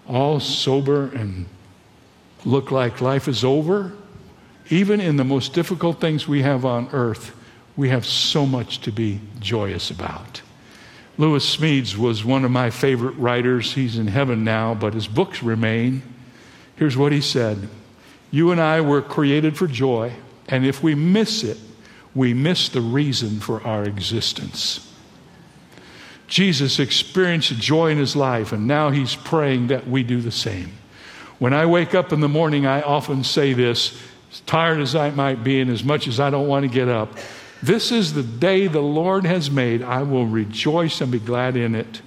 all 0.06 0.38
sober 0.38 1.06
and 1.06 1.46
look 2.44 2.70
like 2.70 3.00
life 3.00 3.26
is 3.26 3.42
over. 3.42 3.92
Even 4.68 5.00
in 5.00 5.16
the 5.16 5.24
most 5.24 5.54
difficult 5.54 5.98
things 5.98 6.28
we 6.28 6.42
have 6.42 6.66
on 6.66 6.90
earth, 6.92 7.34
we 7.76 7.88
have 7.88 8.06
so 8.06 8.46
much 8.46 8.80
to 8.82 8.92
be 8.92 9.20
joyous 9.40 9.90
about. 9.90 10.42
Lewis 11.16 11.56
Smedes 11.56 11.96
was 11.96 12.24
one 12.24 12.44
of 12.44 12.50
my 12.50 12.70
favorite 12.70 13.16
writers. 13.16 13.72
He's 13.74 13.98
in 13.98 14.08
heaven 14.08 14.44
now, 14.44 14.74
but 14.74 14.94
his 14.94 15.06
books 15.06 15.42
remain. 15.42 16.02
Here's 16.76 16.96
what 16.96 17.12
he 17.12 17.20
said 17.20 17.68
You 18.30 18.50
and 18.50 18.60
I 18.60 18.80
were 18.80 19.02
created 19.02 19.56
for 19.56 19.66
joy, 19.66 20.12
and 20.48 20.66
if 20.66 20.82
we 20.82 20.94
miss 20.94 21.44
it, 21.44 21.58
we 22.14 22.34
miss 22.34 22.68
the 22.68 22.80
reason 22.80 23.40
for 23.40 23.64
our 23.66 23.84
existence. 23.84 24.90
Jesus 26.26 26.78
experienced 26.78 27.52
joy 27.60 27.90
in 27.90 27.98
his 27.98 28.16
life, 28.16 28.52
and 28.52 28.66
now 28.66 28.90
he's 28.90 29.14
praying 29.14 29.68
that 29.68 29.86
we 29.86 30.02
do 30.02 30.20
the 30.20 30.32
same. 30.32 30.72
When 31.38 31.52
I 31.52 31.66
wake 31.66 31.94
up 31.94 32.12
in 32.12 32.20
the 32.20 32.28
morning, 32.28 32.66
I 32.66 32.80
often 32.82 33.24
say 33.24 33.52
this, 33.52 34.00
as 34.32 34.40
tired 34.40 34.80
as 34.80 34.94
I 34.94 35.10
might 35.10 35.44
be, 35.44 35.60
and 35.60 35.70
as 35.70 35.84
much 35.84 36.08
as 36.08 36.18
I 36.18 36.30
don't 36.30 36.48
want 36.48 36.64
to 36.64 36.68
get 36.68 36.88
up 36.88 37.18
this 37.64 37.90
is 37.90 38.12
the 38.12 38.22
day 38.22 38.66
the 38.66 38.80
Lord 38.80 39.24
has 39.24 39.50
made. 39.50 39.82
I 39.82 40.02
will 40.02 40.26
rejoice 40.26 41.00
and 41.00 41.10
be 41.10 41.18
glad 41.18 41.56
in 41.56 41.74
it. 41.74 42.02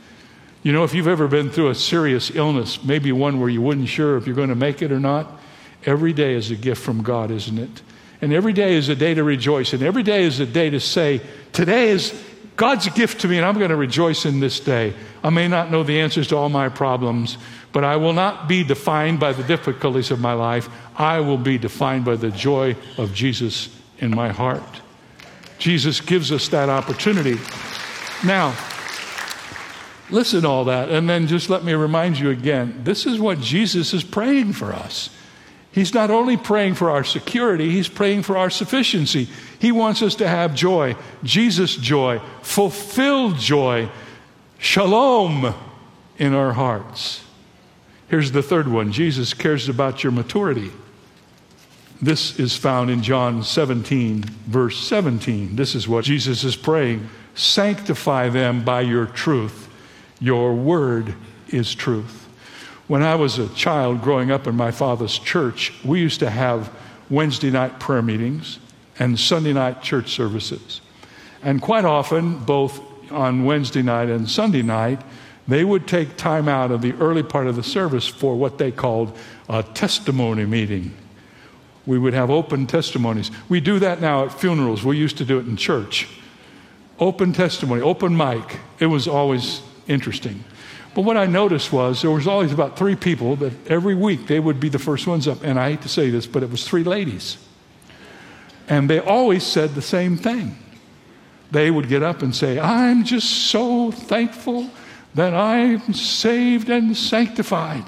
You 0.62 0.72
know, 0.72 0.84
if 0.84 0.94
you've 0.94 1.08
ever 1.08 1.28
been 1.28 1.50
through 1.50 1.70
a 1.70 1.76
serious 1.76 2.30
illness, 2.36 2.84
maybe 2.84 3.12
one 3.12 3.40
where 3.40 3.50
you 3.50 3.62
wasn't 3.62 3.88
sure 3.88 4.18
if 4.18 4.28
you're 4.28 4.36
going 4.36 4.50
to 4.50 4.56
make 4.56 4.82
it 4.82 4.92
or 4.92 5.00
not, 5.00 5.40
every 5.86 6.14
day 6.14 6.34
is 6.34 6.52
a 6.52 6.56
gift 6.56 6.84
from 6.84 7.02
God, 7.02 7.32
isn't 7.32 7.58
it? 7.58 7.82
And 8.22 8.34
every 8.34 8.54
day 8.54 8.76
is 8.76 8.90
a 8.90 8.96
day 8.96 9.14
to 9.14 9.24
rejoice. 9.24 9.74
And 9.74 9.82
every 9.82 10.04
day 10.04 10.24
is 10.24 10.40
a 10.40 10.46
day 10.46 10.70
to 10.70 10.80
say, 10.80 11.22
Today 11.54 11.90
is 11.90 12.14
God's 12.56 12.90
gift 12.90 13.22
to 13.22 13.28
me, 13.28 13.38
and 13.38 13.46
I'm 13.46 13.58
going 13.58 13.70
to 13.70 13.76
rejoice 13.76 14.26
in 14.26 14.40
this 14.40 14.60
day. 14.60 14.94
I 15.24 15.30
may 15.30 15.48
not 15.48 15.72
know 15.72 15.84
the 15.84 16.02
answers 16.02 16.28
to 16.30 16.38
all 16.38 16.50
my 16.50 16.70
problems, 16.70 17.38
but 17.72 17.84
I 17.84 17.96
will 17.96 18.14
not 18.14 18.48
be 18.48 18.64
defined 18.64 19.20
by 19.20 19.34
the 19.34 19.44
difficulties 19.44 20.12
of 20.12 20.20
my 20.20 20.34
life. 20.34 20.70
I 20.96 21.20
will 21.22 21.38
be 21.38 21.58
defined 21.58 22.06
by 22.06 22.16
the 22.16 22.30
joy 22.32 22.76
of 22.98 23.14
Jesus 23.14 23.70
in 24.00 24.14
my 24.14 24.30
heart. 24.30 24.82
Jesus 25.58 26.02
gives 26.02 26.32
us 26.32 26.48
that 26.50 26.70
opportunity. 26.70 27.38
Now, 28.26 28.56
listen 30.10 30.42
to 30.42 30.48
all 30.48 30.66
that, 30.66 30.90
and 30.90 31.10
then 31.10 31.28
just 31.28 31.50
let 31.50 31.64
me 31.64 31.74
remind 31.74 32.20
you 32.20 32.30
again 32.30 32.82
this 32.84 33.06
is 33.06 33.20
what 33.20 33.40
Jesus 33.40 33.94
is 33.94 34.04
praying 34.04 34.54
for 34.54 34.74
us. 34.74 35.10
He's 35.72 35.94
not 35.94 36.10
only 36.10 36.38
praying 36.38 36.74
for 36.74 36.90
our 36.90 37.04
security, 37.04 37.70
he's 37.70 37.88
praying 37.88 38.24
for 38.24 38.36
our 38.36 38.50
sufficiency. 38.50 39.28
He 39.60 39.72
wants 39.72 40.02
us 40.02 40.16
to 40.16 40.28
have 40.28 40.56
joy, 40.56 40.96
Jesus' 41.24 41.76
joy, 41.76 42.20
fulfilled 42.42 43.38
joy, 43.38 43.90
shalom 44.58 45.54
in 46.18 46.34
our 46.34 46.54
hearts. 46.54 47.24
Here's 48.08 48.32
the 48.32 48.42
third 48.42 48.68
one 48.68 48.92
Jesus 48.92 49.34
cares 49.34 49.70
about 49.70 50.04
your 50.04 50.12
maturity. 50.12 50.72
This 52.02 52.40
is 52.40 52.56
found 52.56 52.92
in 52.92 53.02
John 53.02 53.42
17, 53.42 54.24
verse 54.46 54.78
17. 54.88 55.56
This 55.56 55.74
is 55.74 55.88
what 55.88 56.06
Jesus 56.06 56.44
is 56.44 56.56
praying 56.56 57.10
Sanctify 57.34 58.30
them 58.30 58.64
by 58.64 58.82
your 58.82 59.06
truth. 59.06 59.70
Your 60.20 60.56
word 60.56 61.14
is 61.50 61.76
truth. 61.76 62.28
When 62.88 63.04
I 63.04 63.16
was 63.16 63.38
a 63.38 63.50
child 63.50 64.02
growing 64.02 64.32
up 64.32 64.48
in 64.48 64.56
my 64.56 64.72
father's 64.72 65.20
church, 65.20 65.74
we 65.84 66.00
used 66.00 66.20
to 66.22 66.32
have 66.32 66.72
Wednesday 67.12 67.52
night 67.52 67.80
prayer 67.80 68.02
meetings 68.02 68.58
and 68.98 69.20
Sunday 69.20 69.54
night 69.54 69.84
church 69.84 70.10
services. 70.10 70.82
And 71.44 71.62
quite 71.62 71.86
often, 71.86 72.40
both 72.40 72.82
on 73.12 73.46
Wednesday 73.46 73.84
night 73.84 74.10
and 74.10 74.28
Sunday 74.28 74.64
night, 74.64 75.02
they 75.48 75.64
would 75.64 75.88
take 75.88 76.18
time 76.18 76.50
out 76.50 76.72
of 76.72 76.82
the 76.82 76.94
early 76.94 77.24
part 77.24 77.46
of 77.46 77.56
the 77.56 77.64
service 77.64 78.08
for 78.08 78.36
what 78.36 78.58
they 78.58 78.72
called 78.72 79.16
a 79.48 79.62
testimony 79.62 80.46
meeting 80.46 80.96
we 81.88 81.98
would 81.98 82.14
have 82.14 82.30
open 82.30 82.68
testimonies. 82.68 83.32
We 83.50 83.62
do 83.62 83.80
that 83.80 84.02
now 84.02 84.26
at 84.26 84.34
funerals. 84.34 84.84
We 84.84 84.98
used 84.98 85.18
to 85.18 85.26
do 85.26 85.40
it 85.40 85.48
in 85.48 85.56
church. 85.56 86.08
Open 87.00 87.34
testimony, 87.34 87.82
open 87.82 88.16
mic. 88.16 88.60
It 88.80 88.88
was 88.88 89.08
always 89.08 89.62
interesting. 89.88 90.44
But 90.94 91.04
what 91.04 91.16
I 91.16 91.28
noticed 91.28 91.72
was 91.72 92.02
there 92.02 92.12
was 92.12 92.28
always 92.28 92.52
about 92.52 92.78
three 92.78 92.96
people 92.96 93.36
that 93.38 93.54
every 93.72 93.96
week 93.96 94.28
they 94.28 94.40
would 94.40 94.60
be 94.60 94.68
the 94.68 94.80
first 94.80 95.08
ones 95.08 95.28
up. 95.28 95.44
And 95.44 95.60
I 95.60 95.72
hate 95.72 95.82
to 95.84 95.90
say 95.90 96.10
this, 96.10 96.28
but 96.28 96.44
it 96.44 96.50
was 96.50 96.68
three 96.68 96.84
ladies. 96.84 97.38
And 98.68 98.90
they 98.90 99.00
always 99.00 99.44
said 99.44 99.76
the 99.76 99.82
same 99.82 100.18
thing. 100.18 100.58
They 101.52 101.72
would 101.72 101.88
get 101.88 102.04
up 102.04 102.22
and 102.22 102.36
say, 102.36 102.60
I'm 102.60 103.06
just 103.06 103.30
so 103.50 103.92
thankful 103.92 104.70
that 105.16 105.34
I'm 105.34 105.94
saved 105.94 106.70
and 106.70 106.98
sanctified. 106.98 107.86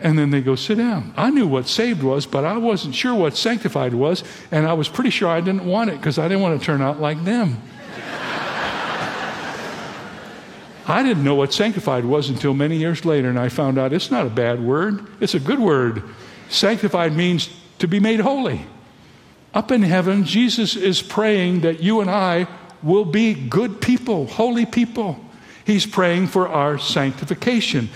And 0.00 0.18
then 0.18 0.30
they 0.30 0.42
go, 0.42 0.56
sit 0.56 0.76
down. 0.76 1.14
I 1.16 1.30
knew 1.30 1.46
what 1.46 1.66
saved 1.68 2.02
was, 2.02 2.26
but 2.26 2.44
I 2.44 2.58
wasn't 2.58 2.94
sure 2.94 3.14
what 3.14 3.36
sanctified 3.36 3.94
was, 3.94 4.22
and 4.50 4.66
I 4.66 4.74
was 4.74 4.88
pretty 4.88 5.10
sure 5.10 5.28
I 5.28 5.40
didn't 5.40 5.64
want 5.64 5.90
it 5.90 5.96
because 5.96 6.18
I 6.18 6.28
didn't 6.28 6.42
want 6.42 6.60
to 6.60 6.64
turn 6.64 6.82
out 6.82 7.00
like 7.00 7.24
them. 7.24 7.62
I 10.86 11.02
didn't 11.02 11.24
know 11.24 11.34
what 11.34 11.54
sanctified 11.54 12.04
was 12.04 12.28
until 12.28 12.52
many 12.52 12.76
years 12.76 13.06
later, 13.06 13.30
and 13.30 13.38
I 13.38 13.48
found 13.48 13.78
out 13.78 13.94
it's 13.94 14.10
not 14.10 14.26
a 14.26 14.30
bad 14.30 14.62
word, 14.62 15.06
it's 15.18 15.34
a 15.34 15.40
good 15.40 15.58
word. 15.58 16.02
Sanctified 16.50 17.14
means 17.14 17.48
to 17.78 17.88
be 17.88 17.98
made 17.98 18.20
holy. 18.20 18.66
Up 19.54 19.72
in 19.72 19.82
heaven, 19.82 20.24
Jesus 20.24 20.76
is 20.76 21.00
praying 21.00 21.60
that 21.60 21.82
you 21.82 22.02
and 22.02 22.10
I 22.10 22.46
will 22.82 23.06
be 23.06 23.32
good 23.32 23.80
people, 23.80 24.26
holy 24.26 24.66
people. 24.66 25.18
He's 25.64 25.86
praying 25.86 26.26
for 26.28 26.46
our 26.46 26.78
sanctification. 26.78 27.88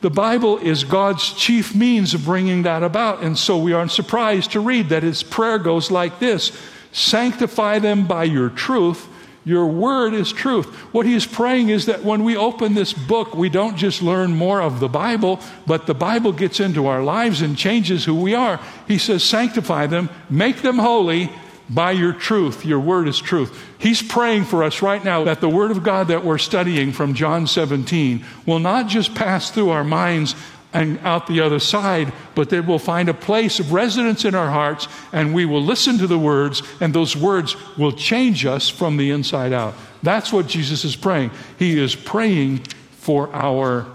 The 0.00 0.10
Bible 0.10 0.58
is 0.58 0.84
God's 0.84 1.32
chief 1.32 1.74
means 1.74 2.14
of 2.14 2.24
bringing 2.24 2.62
that 2.62 2.82
about. 2.82 3.22
And 3.22 3.36
so 3.38 3.56
we 3.58 3.72
aren't 3.72 3.92
surprised 3.92 4.52
to 4.52 4.60
read 4.60 4.90
that 4.90 5.02
his 5.02 5.22
prayer 5.22 5.58
goes 5.58 5.90
like 5.90 6.18
this 6.18 6.52
Sanctify 6.92 7.78
them 7.80 8.06
by 8.06 8.24
your 8.24 8.48
truth. 8.48 9.08
Your 9.44 9.66
word 9.66 10.12
is 10.12 10.32
truth. 10.32 10.66
What 10.92 11.06
he 11.06 11.14
is 11.14 11.24
praying 11.24 11.68
is 11.68 11.86
that 11.86 12.02
when 12.02 12.24
we 12.24 12.36
open 12.36 12.74
this 12.74 12.92
book, 12.92 13.32
we 13.32 13.48
don't 13.48 13.76
just 13.76 14.02
learn 14.02 14.34
more 14.34 14.60
of 14.60 14.80
the 14.80 14.88
Bible, 14.88 15.38
but 15.66 15.86
the 15.86 15.94
Bible 15.94 16.32
gets 16.32 16.58
into 16.58 16.88
our 16.88 17.00
lives 17.04 17.42
and 17.42 17.56
changes 17.56 18.04
who 18.04 18.16
we 18.16 18.34
are. 18.34 18.58
He 18.88 18.98
says, 18.98 19.22
Sanctify 19.22 19.86
them, 19.86 20.10
make 20.28 20.62
them 20.62 20.78
holy, 20.78 21.30
by 21.68 21.92
your 21.92 22.12
truth. 22.12 22.64
Your 22.64 22.80
word 22.80 23.08
is 23.08 23.18
truth. 23.18 23.64
He's 23.78 24.02
praying 24.02 24.44
for 24.44 24.62
us 24.62 24.82
right 24.82 25.04
now 25.04 25.24
that 25.24 25.40
the 25.40 25.48
word 25.48 25.70
of 25.70 25.82
God 25.82 26.08
that 26.08 26.24
we're 26.24 26.38
studying 26.38 26.92
from 26.92 27.14
John 27.14 27.46
17 27.46 28.24
will 28.46 28.58
not 28.58 28.88
just 28.88 29.14
pass 29.14 29.50
through 29.50 29.70
our 29.70 29.84
minds 29.84 30.34
and 30.72 30.98
out 31.00 31.26
the 31.26 31.40
other 31.40 31.58
side, 31.58 32.12
but 32.34 32.50
that 32.50 32.66
we'll 32.66 32.78
find 32.78 33.08
a 33.08 33.14
place 33.14 33.58
of 33.58 33.72
residence 33.72 34.24
in 34.24 34.34
our 34.34 34.50
hearts 34.50 34.88
and 35.12 35.34
we 35.34 35.46
will 35.46 35.62
listen 35.62 35.98
to 35.98 36.06
the 36.06 36.18
words 36.18 36.62
and 36.80 36.94
those 36.94 37.16
words 37.16 37.56
will 37.76 37.92
change 37.92 38.44
us 38.44 38.68
from 38.68 38.96
the 38.96 39.10
inside 39.10 39.52
out. 39.52 39.74
That's 40.02 40.32
what 40.32 40.46
Jesus 40.46 40.84
is 40.84 40.94
praying. 40.94 41.30
He 41.58 41.78
is 41.78 41.94
praying 41.94 42.58
for 42.92 43.32
our 43.32 43.86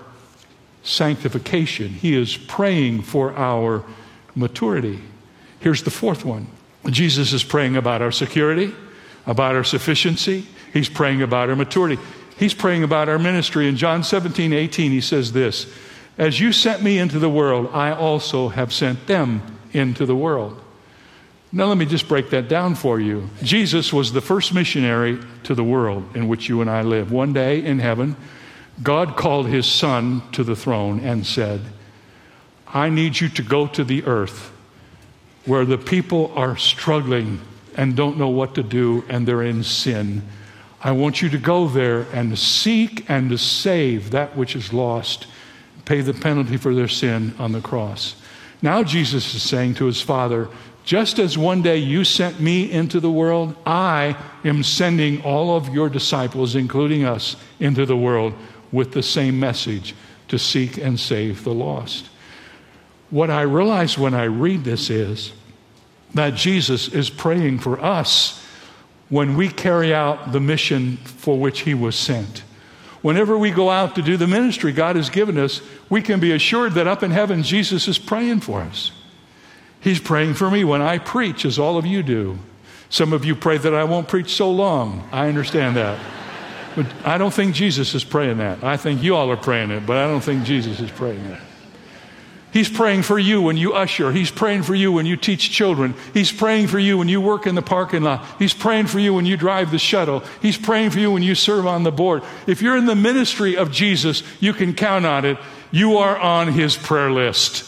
sanctification. 0.83 1.89
He 1.89 2.15
is 2.15 2.35
praying 2.35 3.03
for 3.03 3.33
our 3.37 3.83
maturity. 4.35 5.01
Here's 5.59 5.83
the 5.83 5.91
fourth 5.91 6.25
one 6.25 6.47
Jesus 6.89 7.33
is 7.33 7.43
praying 7.43 7.75
about 7.75 8.01
our 8.01 8.11
security, 8.11 8.73
about 9.25 9.55
our 9.55 9.63
sufficiency. 9.63 10.47
He's 10.73 10.89
praying 10.89 11.21
about 11.21 11.50
our 11.50 11.55
maturity. 11.55 12.01
He's 12.38 12.53
praying 12.53 12.83
about 12.83 13.07
our 13.07 13.19
ministry. 13.19 13.67
In 13.67 13.77
John 13.77 14.03
17, 14.03 14.51
18, 14.51 14.91
he 14.91 15.01
says 15.01 15.31
this 15.31 15.71
As 16.17 16.39
you 16.39 16.51
sent 16.51 16.81
me 16.81 16.97
into 16.97 17.19
the 17.19 17.29
world, 17.29 17.69
I 17.71 17.91
also 17.91 18.50
have 18.50 18.73
sent 18.73 19.05
them 19.07 19.59
into 19.73 20.05
the 20.05 20.15
world. 20.15 20.59
Now, 21.53 21.65
let 21.65 21.77
me 21.77 21.85
just 21.85 22.07
break 22.07 22.29
that 22.29 22.47
down 22.47 22.75
for 22.75 23.00
you. 23.00 23.29
Jesus 23.43 23.91
was 23.91 24.13
the 24.13 24.21
first 24.21 24.53
missionary 24.53 25.19
to 25.43 25.53
the 25.53 25.65
world 25.65 26.15
in 26.15 26.29
which 26.29 26.47
you 26.47 26.61
and 26.61 26.69
I 26.69 26.81
live. 26.81 27.11
One 27.11 27.33
day 27.33 27.63
in 27.63 27.79
heaven, 27.79 28.15
God 28.81 29.17
called 29.17 29.47
his 29.47 29.65
son 29.65 30.23
to 30.31 30.45
the 30.45 30.55
throne 30.55 31.01
and 31.01 31.27
said, 31.27 31.61
I 32.67 32.89
need 32.89 33.19
you 33.19 33.27
to 33.29 33.43
go 33.43 33.67
to 33.67 33.83
the 33.83 34.05
earth 34.05 34.51
where 35.45 35.65
the 35.65 35.77
people 35.77 36.31
are 36.36 36.57
struggling 36.57 37.41
and 37.75 37.95
don't 37.95 38.17
know 38.17 38.29
what 38.29 38.55
to 38.55 38.63
do 38.63 39.03
and 39.10 39.27
they're 39.27 39.43
in 39.43 39.63
sin. 39.63 40.21
I 40.81 40.91
want 40.91 41.21
you 41.21 41.29
to 41.29 41.38
go 41.38 41.67
there 41.67 42.01
and 42.13 42.38
seek 42.38 43.10
and 43.10 43.29
to 43.29 43.38
save 43.38 44.12
that 44.12 44.36
which 44.36 44.55
is 44.55 44.74
lost, 44.74 45.27
pay 45.86 46.01
the 46.01 46.13
penalty 46.13 46.57
for 46.57 46.74
their 46.74 46.88
sin 46.88 47.33
on 47.38 47.51
the 47.51 47.62
cross. 47.62 48.15
Now 48.62 48.83
Jesus 48.83 49.33
is 49.33 49.43
saying 49.43 49.75
to 49.75 49.86
his 49.86 50.01
Father, 50.01 50.48
just 50.83 51.19
as 51.19 51.38
one 51.38 51.62
day 51.62 51.77
you 51.77 52.03
sent 52.03 52.39
me 52.39 52.71
into 52.71 53.00
the 53.00 53.12
world, 53.12 53.55
I 53.65 54.17
am 54.43 54.63
sending 54.63 55.21
all 55.21 55.55
of 55.55 55.69
your 55.69 55.89
disciples, 55.89 56.55
including 56.55 57.05
us, 57.05 57.36
into 57.60 57.86
the 57.86 57.98
world 57.98 58.33
with 58.71 58.91
the 58.91 59.03
same 59.03 59.39
message 59.39 59.95
to 60.27 60.39
seek 60.39 60.77
and 60.77 61.00
save 61.00 61.43
the 61.43 61.53
lost. 61.53 62.10
What 63.11 63.29
I 63.29 63.41
realize 63.41 63.97
when 63.97 64.13
I 64.13 64.23
read 64.23 64.63
this 64.63 64.89
is 64.89 65.33
that 66.13 66.33
Jesus 66.33 66.87
is 66.87 67.09
praying 67.09 67.59
for 67.59 67.79
us 67.79 68.43
when 69.09 69.35
we 69.35 69.49
carry 69.49 69.93
out 69.93 70.31
the 70.31 70.39
mission 70.39 70.97
for 70.97 71.37
which 71.37 71.61
he 71.61 71.73
was 71.73 71.95
sent. 71.95 72.43
Whenever 73.01 73.37
we 73.37 73.51
go 73.51 73.69
out 73.69 73.95
to 73.95 74.01
do 74.01 74.15
the 74.15 74.27
ministry 74.27 74.71
God 74.71 74.95
has 74.95 75.09
given 75.09 75.37
us, 75.37 75.61
we 75.89 76.01
can 76.01 76.19
be 76.19 76.31
assured 76.31 76.73
that 76.73 76.87
up 76.87 77.03
in 77.03 77.11
heaven, 77.11 77.43
Jesus 77.43 77.87
is 77.87 77.97
praying 77.97 78.39
for 78.39 78.61
us. 78.61 78.91
He's 79.81 79.99
praying 79.99 80.35
for 80.35 80.49
me 80.49 80.63
when 80.63 80.81
I 80.81 80.99
preach, 80.99 81.43
as 81.43 81.59
all 81.59 81.77
of 81.77 81.85
you 81.85 82.03
do. 82.03 82.37
Some 82.89 83.13
of 83.13 83.25
you 83.25 83.35
pray 83.35 83.57
that 83.57 83.73
I 83.73 83.83
won't 83.83 84.07
preach 84.07 84.35
so 84.35 84.51
long. 84.51 85.07
I 85.11 85.27
understand 85.27 85.75
that. 85.77 85.99
But 86.75 86.85
I 87.03 87.17
don't 87.17 87.33
think 87.33 87.55
Jesus 87.55 87.93
is 87.95 88.03
praying 88.03 88.37
that. 88.37 88.63
I 88.63 88.77
think 88.77 89.01
you 89.01 89.15
all 89.15 89.31
are 89.31 89.37
praying 89.37 89.71
it, 89.71 89.85
but 89.85 89.97
I 89.97 90.07
don't 90.07 90.21
think 90.21 90.43
Jesus 90.43 90.79
is 90.79 90.91
praying 90.91 91.27
that. 91.29 91.41
He's 92.51 92.70
praying 92.70 93.03
for 93.03 93.17
you 93.17 93.41
when 93.41 93.55
you 93.55 93.74
usher. 93.74 94.12
He's 94.12 94.29
praying 94.29 94.63
for 94.63 94.75
you 94.75 94.91
when 94.91 95.05
you 95.05 95.15
teach 95.15 95.51
children. 95.51 95.96
He's 96.13 96.31
praying 96.31 96.67
for 96.67 96.79
you 96.79 96.98
when 96.98 97.08
you 97.08 97.22
work 97.22 97.48
in 97.48 97.55
the 97.55 97.62
parking 97.62 98.03
lot. 98.03 98.25
He's 98.39 98.53
praying 98.53 98.88
for 98.88 99.00
you 99.00 99.13
when 99.13 99.25
you 99.25 99.38
drive 99.38 99.72
the 99.72 99.79
shuttle. 99.79 100.22
He's 100.41 100.58
praying 100.58 100.89
for 100.89 101.00
you 101.00 101.12
when 101.12 101.24
you 101.24 101.34
serve 101.34 101.65
on 101.65 101.84
the 101.84 101.91
board. 101.91 102.24
If 102.48 102.62
you're 102.62 102.75
in 102.75 102.88
the 102.88 102.96
ministry 102.96 103.55
of 103.55 103.72
Jesus, 103.72 104.22
you 104.41 104.51
can 104.51 104.74
count 104.74 105.05
on 105.05 105.24
it. 105.24 105.38
You 105.72 105.98
are 105.98 106.17
on 106.17 106.51
his 106.51 106.75
prayer 106.75 107.10
list. 107.10 107.63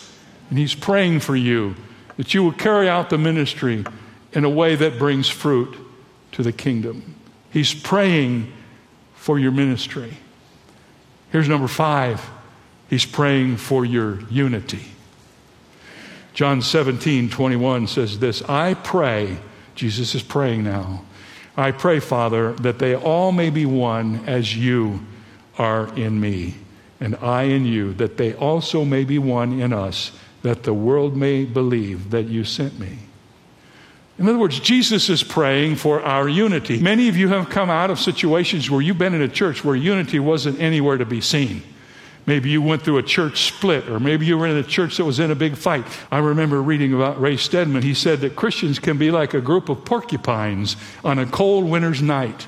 And 0.50 0.60
he's 0.60 0.75
praying 0.75 1.22
for 1.22 1.36
you 1.36 1.75
that 2.18 2.34
you 2.34 2.44
will 2.44 2.52
carry 2.52 2.90
out 2.90 3.10
the 3.10 3.18
ministry 3.18 3.86
in 4.34 4.44
a 4.44 4.50
way 4.50 4.75
that 4.75 5.00
brings 5.00 5.30
fruit 5.30 5.75
to 6.34 6.44
the 6.44 6.52
kingdom. 6.52 7.16
He's 7.52 7.74
praying 7.74 8.52
for 9.16 9.40
your 9.40 9.52
ministry. 9.52 10.18
Here's 11.32 11.48
number 11.48 11.70
five 11.70 12.22
He's 12.93 13.07
praying 13.07 13.57
for 13.57 13.83
your 13.83 14.19
unity. 14.29 14.85
John 16.35 16.62
17, 16.62 17.27
21 17.31 17.88
says 17.88 18.19
this 18.19 18.43
I 18.43 18.75
pray, 18.75 19.39
Jesus 19.73 20.13
is 20.13 20.21
praying 20.21 20.63
now. 20.63 21.03
I 21.57 21.71
pray, 21.71 22.00
Father, 22.00 22.53
that 22.53 22.77
they 22.77 22.95
all 22.95 23.31
may 23.31 23.50
be 23.50 23.65
one 23.65 24.25
as 24.27 24.55
you 24.55 25.00
are 25.57 25.91
in 25.95 26.21
me, 26.21 26.53
and 27.00 27.15
I 27.15 27.45
in 27.45 27.65
you, 27.65 27.93
that 27.93 28.17
they 28.17 28.35
also 28.35 28.85
may 28.85 29.05
be 29.05 29.17
one 29.17 29.59
in 29.59 29.73
us, 29.73 30.12
that 30.43 30.62
the 30.62 30.73
world 30.75 31.17
may 31.17 31.45
believe 31.45 32.12
that 32.12 32.27
you 32.27 32.43
sent 32.43 32.79
me. 32.79 33.00
In 34.19 34.29
other 34.29 34.38
words, 34.38 34.59
Jesus 34.59 35.09
is 35.09 35.23
praying 35.23 35.77
for 35.77 36.00
our 36.03 36.29
unity. 36.29 36.79
Many 36.79 37.09
of 37.09 37.17
you 37.17 37.29
have 37.29 37.50
come 37.50 37.71
out 37.71 37.89
of 37.89 38.00
situations 38.00 38.69
where 38.69 38.81
you've 38.81 39.00
been 39.00 39.15
in 39.15 39.23
a 39.23 39.27
church 39.27 39.65
where 39.65 39.75
unity 39.75 40.19
wasn't 40.19 40.59
anywhere 40.59 40.97
to 40.97 41.05
be 41.07 41.21
seen. 41.21 41.63
Maybe 42.25 42.50
you 42.50 42.62
went 42.62 42.84
through 42.84 43.00
a 43.00 43.03
church 43.03 43.48
split, 43.48 43.89
or 43.89 44.00
maybe 44.00 44.25
you 44.25 44.38
were 44.38 44.48
in 44.48 44.56
a 44.56 44.63
church 44.63 44.98
that 44.98 45.06
was 45.06 45.20
in 45.20 45.30
a 45.30 45.36
big 45.36 45.58
fight. 45.58 45.86
I 46.10 46.20
remember 46.20 46.62
reading 46.62 46.94
about 46.94 47.20
Ray 47.20 47.36
Stedman. 47.36 47.84
He 47.84 47.94
said 47.94 48.22
that 48.22 48.36
Christians 48.36 48.80
can 48.80 48.98
be 48.98 49.12
like 49.12 49.34
a 49.34 49.42
group 49.42 49.68
of 49.68 49.84
porcupines 49.84 50.77
on 51.03 51.20
a 51.20 51.25
cold 51.25 51.65
winter's 51.65 52.01
night. 52.01 52.48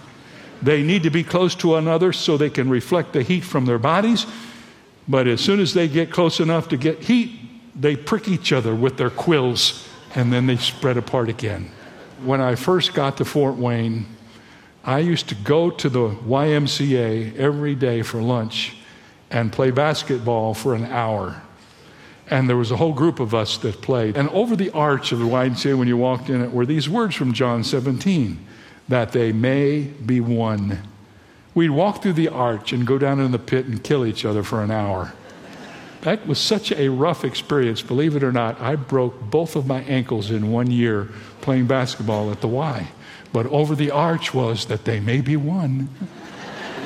They 0.62 0.82
need 0.82 1.04
to 1.04 1.10
be 1.10 1.24
close 1.24 1.56
to 1.56 1.76
another 1.76 2.14
so 2.14 2.38
they 2.38 2.50
can 2.50 2.70
reflect 2.70 3.12
the 3.12 3.22
heat 3.22 3.42
from 3.42 3.66
their 3.66 3.78
bodies. 3.78 4.26
But 5.10 5.28
as 5.28 5.42
soon 5.42 5.60
as 5.60 5.74
they 5.74 5.90
get 5.90 6.10
close 6.10 6.40
enough 6.40 6.70
to 6.70 6.78
get 6.78 7.04
heat, 7.04 7.38
they 7.76 7.98
prick 7.98 8.30
each 8.30 8.54
other 8.54 8.74
with 8.74 8.96
their 8.96 9.10
quills 9.10 9.88
and 10.16 10.32
then 10.32 10.48
they 10.48 10.56
spread 10.56 10.96
apart 10.96 11.28
again. 11.28 11.70
When 12.24 12.40
I 12.40 12.56
first 12.56 12.94
got 12.94 13.18
to 13.18 13.26
Fort 13.26 13.56
Wayne, 13.56 14.06
I 14.86 15.00
used 15.00 15.28
to 15.30 15.36
go 15.36 15.70
to 15.70 15.90
the 15.90 16.10
YMCA 16.10 17.36
every 17.36 17.76
day 17.76 18.02
for 18.02 18.22
lunch 18.22 18.75
and 19.32 19.52
play 19.52 19.72
basketball 19.72 20.54
for 20.54 20.74
an 20.74 20.86
hour. 20.86 21.42
And 22.28 22.50
there 22.50 22.58
was 22.58 22.72
a 22.72 22.78
whole 22.78 22.94
group 22.94 23.20
of 23.20 23.36
us 23.36 23.58
that 23.60 23.82
played. 23.82 24.18
And 24.18 24.30
over 24.30 24.56
the 24.56 24.72
arch 24.72 25.12
of 25.12 25.20
the 25.20 25.26
YMCA, 25.26 25.78
when 25.78 25.88
you 25.88 25.98
walked 25.98 26.30
in 26.30 26.42
it, 26.42 26.52
were 26.52 26.66
these 26.66 26.90
words 26.90 27.16
from 27.16 27.34
John 27.34 27.64
17 27.64 28.46
that 28.88 29.12
they 29.12 29.32
may 29.32 29.82
be 29.82 30.20
one. 30.20 30.80
We'd 31.54 31.70
walk 31.70 32.02
through 32.02 32.14
the 32.14 32.28
arch 32.28 32.74
and 32.74 32.86
go 32.86 32.98
down 32.98 33.20
in 33.20 33.32
the 33.32 33.40
pit 33.40 33.66
and 33.66 33.84
kill 33.84 34.06
each 34.06 34.26
other 34.26 34.44
for 34.44 34.64
an 34.64 34.72
hour. 34.72 35.14
That 36.02 36.28
was 36.28 36.38
such 36.38 36.72
a 36.72 36.90
rough 36.90 37.26
experience. 37.26 37.82
Believe 37.82 38.16
it 38.16 38.24
or 38.24 38.32
not, 38.32 38.62
I 38.62 38.76
broke 38.76 39.20
both 39.22 39.56
of 39.56 39.66
my 39.66 39.82
ankles 39.82 40.30
in 40.30 40.52
one 40.52 40.70
year 40.70 41.10
playing 41.42 41.66
basketball 41.66 42.32
at 42.32 42.42
the 42.42 42.48
Y. 42.48 42.90
But 43.34 43.48
over 43.48 43.74
the 43.74 43.90
arch 43.90 44.34
was 44.34 44.66
that 44.68 44.86
they 44.86 45.00
may 45.00 45.22
be 45.22 45.36
one. 45.36 45.90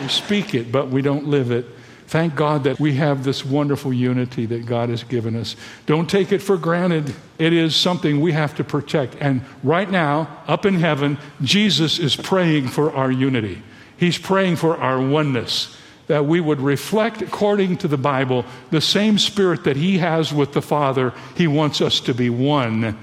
we 0.02 0.08
speak 0.08 0.56
it, 0.56 0.72
but 0.72 0.90
we 0.90 1.02
don't 1.02 1.28
live 1.28 1.52
it. 1.52 1.66
Thank 2.10 2.36
God 2.36 2.63
that 2.63 2.80
we 2.80 2.95
have 2.95 3.24
this 3.24 3.45
wonderful 3.45 3.93
unity 3.93 4.48
that 4.48 4.65
God 4.65 4.89
has 4.89 5.04
given 5.04 5.36
us. 5.36 5.56
Don't 5.86 6.10
take 6.10 6.32
it 6.32 6.41
for 6.41 6.58
granted. 6.58 7.13
It 7.38 7.54
is 7.54 7.76
something 7.76 8.19
we 8.19 8.32
have 8.32 8.56
to 8.56 8.63
protect. 8.63 9.15
And 9.19 9.43
right 9.62 9.88
now, 9.88 10.41
up 10.48 10.65
in 10.65 10.74
heaven, 10.74 11.19
Jesus 11.43 12.00
is 12.00 12.15
praying 12.15 12.69
for 12.69 12.91
our 12.93 13.12
unity. 13.12 13.62
He's 13.95 14.17
praying 14.17 14.56
for 14.56 14.76
our 14.76 15.00
oneness, 15.00 15.78
that 16.08 16.26
we 16.26 16.41
would 16.41 16.62
reflect, 16.62 17.22
according 17.22 17.78
to 17.78 17.88
the 17.88 17.95
Bible, 17.95 18.43
the 18.72 18.82
same 18.82 19.19
spirit 19.19 19.65
that 19.65 19.78
He 19.78 20.00
has 20.00 20.34
with 20.34 20.54
the 20.54 20.63
Father. 20.63 21.13
He 21.38 21.45
wants 21.45 21.80
us 21.80 22.00
to 22.00 22.15
be 22.15 22.32
one 22.32 22.98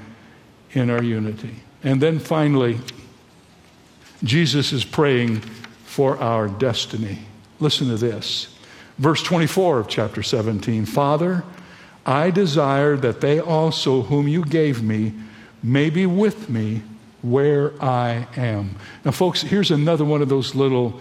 in 0.72 0.90
our 0.90 1.04
unity. 1.04 1.54
And 1.84 2.02
then 2.02 2.18
finally, 2.18 2.80
Jesus 4.24 4.72
is 4.72 4.84
praying 4.84 5.42
for 5.84 6.18
our 6.18 6.48
destiny. 6.48 7.20
Listen 7.60 7.86
to 7.86 7.96
this. 7.96 8.55
Verse 8.98 9.22
24 9.22 9.80
of 9.80 9.88
chapter 9.88 10.22
17 10.22 10.86
Father, 10.86 11.44
I 12.04 12.30
desire 12.30 12.96
that 12.96 13.20
they 13.20 13.40
also, 13.40 14.02
whom 14.02 14.28
you 14.28 14.44
gave 14.44 14.82
me, 14.82 15.12
may 15.62 15.90
be 15.90 16.06
with 16.06 16.48
me 16.48 16.82
where 17.22 17.72
I 17.82 18.28
am. 18.36 18.76
Now, 19.04 19.10
folks, 19.10 19.42
here's 19.42 19.70
another 19.70 20.04
one 20.04 20.22
of 20.22 20.28
those 20.28 20.54
little 20.54 21.00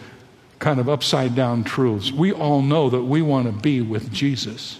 kind 0.59 0.79
of 0.79 0.89
upside 0.89 1.35
down 1.35 1.63
truths. 1.63 2.11
We 2.11 2.31
all 2.31 2.61
know 2.61 2.89
that 2.89 3.03
we 3.03 3.21
want 3.21 3.45
to 3.45 3.51
be 3.51 3.81
with 3.81 4.11
Jesus. 4.11 4.79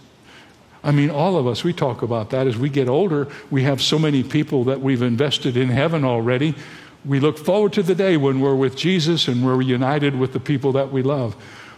I 0.84 0.92
mean, 0.92 1.10
all 1.10 1.38
of 1.38 1.48
us, 1.48 1.64
we 1.64 1.74
talk 1.74 2.02
about 2.02 2.32
that 2.32 2.48
as 2.48 2.58
we 2.58 2.70
get 2.70 2.88
older. 2.88 3.28
We 3.52 3.64
have 3.64 3.82
so 3.82 4.00
many 4.00 4.24
people 4.24 4.64
that 4.66 4.82
we've 4.82 5.02
invested 5.02 5.58
in 5.58 5.70
heaven 5.70 6.04
already. 6.04 6.56
We 7.04 7.20
look 7.20 7.38
forward 7.38 7.74
to 7.74 7.84
the 7.84 7.96
day 7.96 8.18
when 8.18 8.40
we're 8.40 8.56
with 8.56 8.76
Jesus 8.76 9.28
and 9.28 9.46
we're 9.46 9.62
united 9.62 10.18
with 10.18 10.34
the 10.34 10.40
people 10.40 10.72
that 10.74 10.92
we 10.92 11.04
love. 11.04 11.36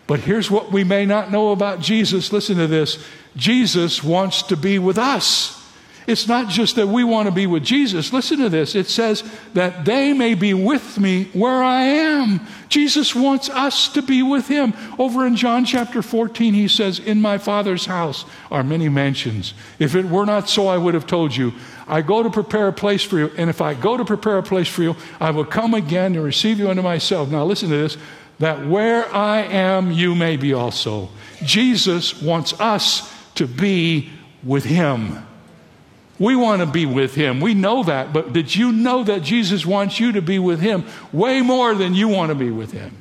But 0.08 0.22
here's 0.22 0.50
what 0.50 0.72
we 0.72 0.84
may 0.84 1.06
not 1.06 1.32
know 1.32 1.52
about 1.52 1.82
Jesus. 1.82 2.32
Listen 2.32 2.58
to 2.58 2.68
this 2.68 3.06
Jesus 3.36 4.04
wants 4.04 4.42
to 4.44 4.58
be 4.58 4.80
with 4.80 4.98
us. 4.98 5.54
It's 6.08 6.26
not 6.26 6.48
just 6.48 6.78
that 6.78 6.88
we 6.88 7.04
want 7.04 7.28
to 7.28 7.34
be 7.34 7.48
with 7.48 7.66
Jesus. 7.66 8.14
Listen 8.14 8.40
to 8.40 8.48
this. 8.48 8.76
It 8.76 8.88
says 8.88 9.30
that 9.54 9.84
they 9.84 10.14
may 10.14 10.36
be 10.36 10.54
with 10.54 10.98
me 10.98 11.26
where 11.34 11.62
I 11.62 11.82
am. 11.82 12.48
Jesus 12.70 13.14
wants 13.14 13.50
us 13.50 13.90
to 13.90 14.02
be 14.02 14.24
with 14.24 14.48
him. 14.48 14.74
Over 14.98 15.28
in 15.28 15.36
John 15.36 15.66
chapter 15.66 16.02
14, 16.02 16.54
he 16.54 16.70
says, 16.70 17.00
In 17.00 17.22
my 17.22 17.38
Father's 17.38 17.88
house 17.88 18.24
are 18.50 18.64
many 18.64 18.88
mansions. 18.88 19.54
If 19.80 19.96
it 19.96 20.06
were 20.06 20.26
not 20.26 20.48
so, 20.48 20.68
I 20.68 20.78
would 20.78 20.94
have 20.94 21.08
told 21.08 21.36
you. 21.36 21.54
I 21.90 22.02
go 22.02 22.24
to 22.24 22.30
prepare 22.30 22.70
a 22.70 22.74
place 22.74 23.04
for 23.04 23.18
you. 23.18 23.30
And 23.38 23.50
if 23.50 23.60
I 23.60 23.74
go 23.74 23.98
to 23.98 24.06
prepare 24.06 24.38
a 24.38 24.44
place 24.44 24.70
for 24.70 24.84
you, 24.84 24.96
I 25.20 25.32
will 25.32 25.46
come 25.46 25.74
again 25.74 26.16
and 26.16 26.24
receive 26.24 26.58
you 26.58 26.70
unto 26.70 26.82
myself. 26.82 27.30
Now, 27.30 27.44
listen 27.44 27.70
to 27.70 27.78
this 27.78 27.98
that 28.40 28.68
where 28.68 29.14
I 29.14 29.42
am, 29.42 29.92
you 29.92 30.16
may 30.16 30.38
be 30.38 30.54
also. 30.54 31.10
Jesus 31.44 32.22
wants 32.22 32.60
us 32.60 33.12
to 33.36 33.48
be 33.48 34.10
with 34.44 34.64
Him. 34.64 35.26
We 36.20 36.36
want 36.36 36.62
to 36.62 36.66
be 36.66 36.86
with 36.86 37.16
Him. 37.16 37.42
We 37.42 37.54
know 37.54 37.84
that, 37.84 38.12
but 38.14 38.34
did 38.34 38.56
you 38.56 38.72
know 38.72 39.04
that 39.04 39.22
Jesus 39.22 39.66
wants 39.66 40.00
you 40.00 40.14
to 40.14 40.22
be 40.22 40.40
with 40.40 40.60
Him 40.60 40.86
way 41.12 41.42
more 41.42 41.76
than 41.76 41.94
you 41.94 42.08
want 42.08 42.30
to 42.30 42.36
be 42.36 42.50
with 42.50 42.72
Him? 42.72 42.96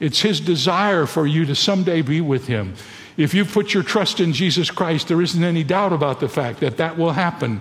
It's 0.00 0.20
His 0.20 0.40
desire 0.40 1.06
for 1.06 1.26
you 1.26 1.44
to 1.46 1.54
someday 1.54 2.02
be 2.02 2.20
with 2.20 2.46
Him. 2.46 2.74
If 3.16 3.34
you 3.34 3.44
put 3.44 3.74
your 3.74 3.82
trust 3.82 4.20
in 4.20 4.32
Jesus 4.32 4.70
Christ, 4.70 5.08
there 5.08 5.20
isn't 5.20 5.44
any 5.44 5.64
doubt 5.64 5.92
about 5.92 6.20
the 6.20 6.28
fact 6.28 6.60
that 6.60 6.78
that 6.78 6.96
will 6.96 7.12
happen. 7.12 7.60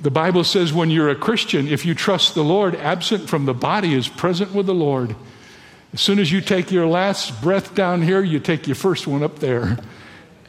The 0.00 0.10
Bible 0.10 0.44
says 0.44 0.72
when 0.72 0.90
you're 0.90 1.08
a 1.08 1.16
Christian, 1.16 1.66
if 1.66 1.84
you 1.84 1.94
trust 1.94 2.34
the 2.34 2.44
Lord, 2.44 2.76
absent 2.76 3.28
from 3.28 3.46
the 3.46 3.54
body 3.54 3.94
is 3.94 4.08
present 4.08 4.54
with 4.54 4.66
the 4.66 4.74
Lord. 4.74 5.16
As 5.92 6.00
soon 6.00 6.18
as 6.18 6.30
you 6.30 6.40
take 6.40 6.70
your 6.70 6.86
last 6.86 7.40
breath 7.40 7.74
down 7.74 8.02
here, 8.02 8.22
you 8.22 8.40
take 8.40 8.66
your 8.66 8.76
first 8.76 9.06
one 9.06 9.22
up 9.22 9.38
there. 9.38 9.78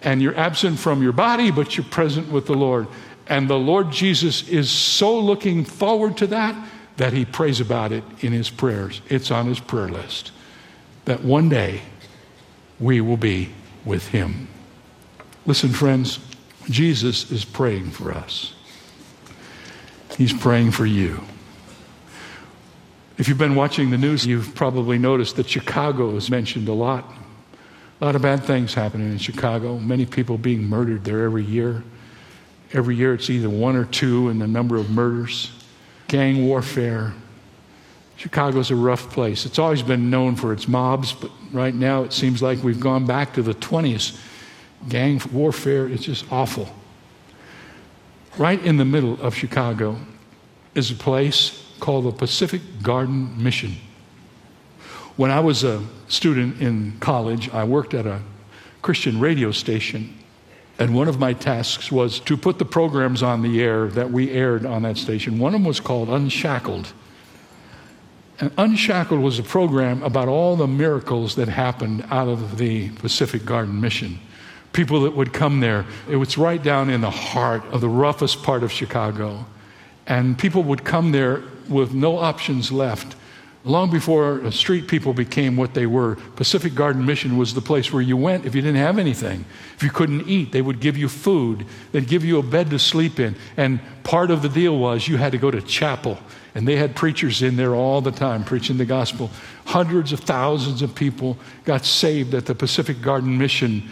And 0.01 0.21
you're 0.21 0.37
absent 0.37 0.79
from 0.79 1.03
your 1.03 1.11
body, 1.11 1.51
but 1.51 1.75
you're 1.75 1.85
present 1.85 2.31
with 2.31 2.45
the 2.45 2.53
Lord. 2.53 2.87
And 3.27 3.49
the 3.49 3.59
Lord 3.59 3.91
Jesus 3.91 4.47
is 4.47 4.69
so 4.71 5.19
looking 5.19 5.65
forward 5.65 6.17
to 6.17 6.27
that 6.27 6.55
that 6.97 7.13
he 7.13 7.23
prays 7.23 7.61
about 7.61 7.91
it 7.93 8.03
in 8.19 8.33
his 8.33 8.49
prayers. 8.49 9.01
It's 9.07 9.31
on 9.31 9.47
his 9.47 9.59
prayer 9.59 9.87
list. 9.87 10.31
That 11.05 11.23
one 11.23 11.47
day 11.47 11.81
we 12.79 12.99
will 12.99 13.17
be 13.17 13.49
with 13.85 14.07
him. 14.09 14.49
Listen, 15.45 15.69
friends, 15.69 16.19
Jesus 16.69 17.31
is 17.31 17.45
praying 17.45 17.91
for 17.91 18.11
us. 18.11 18.53
He's 20.17 20.33
praying 20.33 20.71
for 20.71 20.85
you. 20.85 21.21
If 23.19 23.27
you've 23.27 23.37
been 23.37 23.55
watching 23.55 23.89
the 23.89 23.97
news, 23.97 24.25
you've 24.25 24.55
probably 24.55 24.97
noticed 24.97 25.35
that 25.35 25.49
Chicago 25.49 26.15
is 26.15 26.29
mentioned 26.29 26.69
a 26.69 26.73
lot. 26.73 27.03
A 27.99 28.05
lot 28.05 28.15
of 28.15 28.21
bad 28.21 28.45
things 28.45 28.73
happening 28.73 29.11
in 29.11 29.17
Chicago, 29.17 29.77
many 29.77 30.05
people 30.05 30.37
being 30.37 30.63
murdered 30.63 31.03
there 31.03 31.25
every 31.25 31.43
year. 31.43 31.83
Every 32.71 32.95
year 32.95 33.13
it's 33.13 33.29
either 33.29 33.49
one 33.49 33.75
or 33.75 33.83
two 33.83 34.29
in 34.29 34.39
the 34.39 34.47
number 34.47 34.77
of 34.77 34.89
murders, 34.89 35.51
gang 36.07 36.47
warfare. 36.47 37.13
Chicago's 38.15 38.71
a 38.71 38.75
rough 38.77 39.11
place. 39.11 39.45
It's 39.45 39.59
always 39.59 39.81
been 39.81 40.09
known 40.09 40.37
for 40.37 40.53
its 40.53 40.69
mobs, 40.69 41.11
but 41.11 41.29
right 41.51 41.75
now 41.75 42.03
it 42.03 42.13
seems 42.13 42.41
like 42.41 42.63
we've 42.63 42.79
gone 42.79 43.05
back 43.05 43.33
to 43.33 43.41
the 43.41 43.53
20s. 43.53 44.17
Gang 44.87 45.21
warfare, 45.33 45.89
it's 45.89 46.03
just 46.03 46.31
awful. 46.31 46.73
Right 48.37 48.63
in 48.63 48.77
the 48.77 48.85
middle 48.85 49.21
of 49.21 49.35
Chicago 49.35 49.97
is 50.73 50.89
a 50.89 50.95
place 50.95 51.65
called 51.79 52.05
the 52.05 52.11
Pacific 52.11 52.61
Garden 52.81 53.41
Mission. 53.41 53.75
When 55.15 55.31
I 55.31 55.39
was 55.39 55.63
a 55.63 55.83
student 56.07 56.61
in 56.61 56.97
college, 56.99 57.49
I 57.49 57.63
worked 57.63 57.93
at 57.93 58.05
a 58.05 58.21
Christian 58.81 59.19
radio 59.19 59.51
station, 59.51 60.17
and 60.77 60.95
one 60.95 61.09
of 61.09 61.19
my 61.19 61.33
tasks 61.33 61.91
was 61.91 62.19
to 62.21 62.37
put 62.37 62.57
the 62.57 62.65
programs 62.65 63.21
on 63.21 63.41
the 63.41 63.61
air 63.61 63.87
that 63.87 64.11
we 64.11 64.31
aired 64.31 64.65
on 64.65 64.83
that 64.83 64.97
station. 64.97 65.37
One 65.37 65.53
of 65.53 65.59
them 65.59 65.67
was 65.67 65.81
called 65.81 66.07
Unshackled. 66.09 66.93
And 68.39 68.51
Unshackled 68.57 69.19
was 69.19 69.37
a 69.37 69.43
program 69.43 70.01
about 70.03 70.29
all 70.29 70.55
the 70.55 70.67
miracles 70.67 71.35
that 71.35 71.49
happened 71.49 72.05
out 72.09 72.29
of 72.29 72.57
the 72.57 72.89
Pacific 72.91 73.43
Garden 73.43 73.81
Mission. 73.81 74.19
People 74.71 75.01
that 75.01 75.15
would 75.15 75.33
come 75.33 75.59
there. 75.59 75.85
It 76.09 76.15
was 76.15 76.37
right 76.37 76.63
down 76.63 76.89
in 76.89 77.01
the 77.01 77.09
heart 77.09 77.65
of 77.71 77.81
the 77.81 77.89
roughest 77.89 78.43
part 78.43 78.63
of 78.63 78.71
Chicago. 78.71 79.45
And 80.07 80.39
people 80.39 80.63
would 80.63 80.85
come 80.85 81.11
there 81.11 81.43
with 81.69 81.93
no 81.93 82.17
options 82.17 82.71
left. 82.71 83.15
Long 83.65 83.91
before 83.91 84.41
uh, 84.41 84.51
street 84.51 84.87
people 84.87 85.13
became 85.13 85.57
what 85.57 85.73
they 85.73 85.85
were, 85.85 86.15
Pacific 86.37 86.73
Garden 86.75 87.05
Mission 87.05 87.37
was 87.37 87.53
the 87.53 87.61
place 87.61 87.91
where 87.91 88.01
you 88.01 88.15
went 88.15 88.45
if 88.45 88.55
you 88.55 88.61
didn't 88.61 88.77
have 88.77 88.97
anything. 88.97 89.43
If 89.75 89.83
you 89.83 89.89
couldn't 89.89 90.29
eat, 90.29 90.53
they 90.53 90.61
would 90.61 90.79
give 90.79 90.97
you 90.97 91.09
food. 91.09 91.65
They'd 91.91 92.07
give 92.07 92.23
you 92.23 92.39
a 92.39 92.43
bed 92.43 92.69
to 92.69 92.79
sleep 92.79 93.19
in. 93.19 93.35
And 93.57 93.81
part 94.03 94.31
of 94.31 94.41
the 94.41 94.49
deal 94.49 94.77
was 94.77 95.07
you 95.07 95.17
had 95.17 95.33
to 95.33 95.37
go 95.37 95.51
to 95.51 95.61
chapel. 95.61 96.17
And 96.55 96.67
they 96.67 96.77
had 96.77 96.95
preachers 96.95 97.41
in 97.41 97.57
there 97.57 97.75
all 97.75 97.99
the 97.99 98.11
time 98.11 98.45
preaching 98.45 98.77
the 98.77 98.85
gospel. 98.85 99.29
Hundreds 99.65 100.13
of 100.13 100.21
thousands 100.21 100.81
of 100.81 100.95
people 100.95 101.37
got 101.65 101.85
saved 101.85 102.33
at 102.33 102.45
the 102.45 102.55
Pacific 102.55 103.01
Garden 103.01 103.37
Mission 103.37 103.89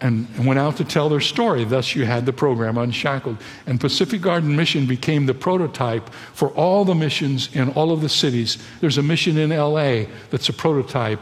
and, 0.00 0.28
went 0.44 0.58
out 0.58 0.76
to 0.76 0.84
tell 0.84 1.08
their 1.08 1.20
story. 1.20 1.64
Thus, 1.64 1.94
you 1.94 2.04
had 2.04 2.26
the 2.26 2.32
program 2.32 2.76
Unshackled. 2.76 3.38
And 3.66 3.80
Pacific 3.80 4.20
Garden 4.20 4.54
Mission 4.54 4.86
became 4.86 5.26
the 5.26 5.34
prototype 5.34 6.08
for 6.32 6.48
all 6.50 6.84
the 6.84 6.94
missions 6.94 7.54
in 7.54 7.70
all 7.70 7.92
of 7.92 8.00
the 8.00 8.08
cities. 8.08 8.58
There's 8.80 8.98
a 8.98 9.02
mission 9.02 9.38
in 9.38 9.50
LA 9.50 10.04
that's 10.30 10.48
a 10.48 10.52
prototype 10.52 11.20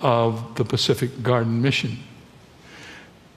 of 0.00 0.54
the 0.56 0.64
Pacific 0.64 1.22
Garden 1.22 1.62
Mission. 1.62 1.98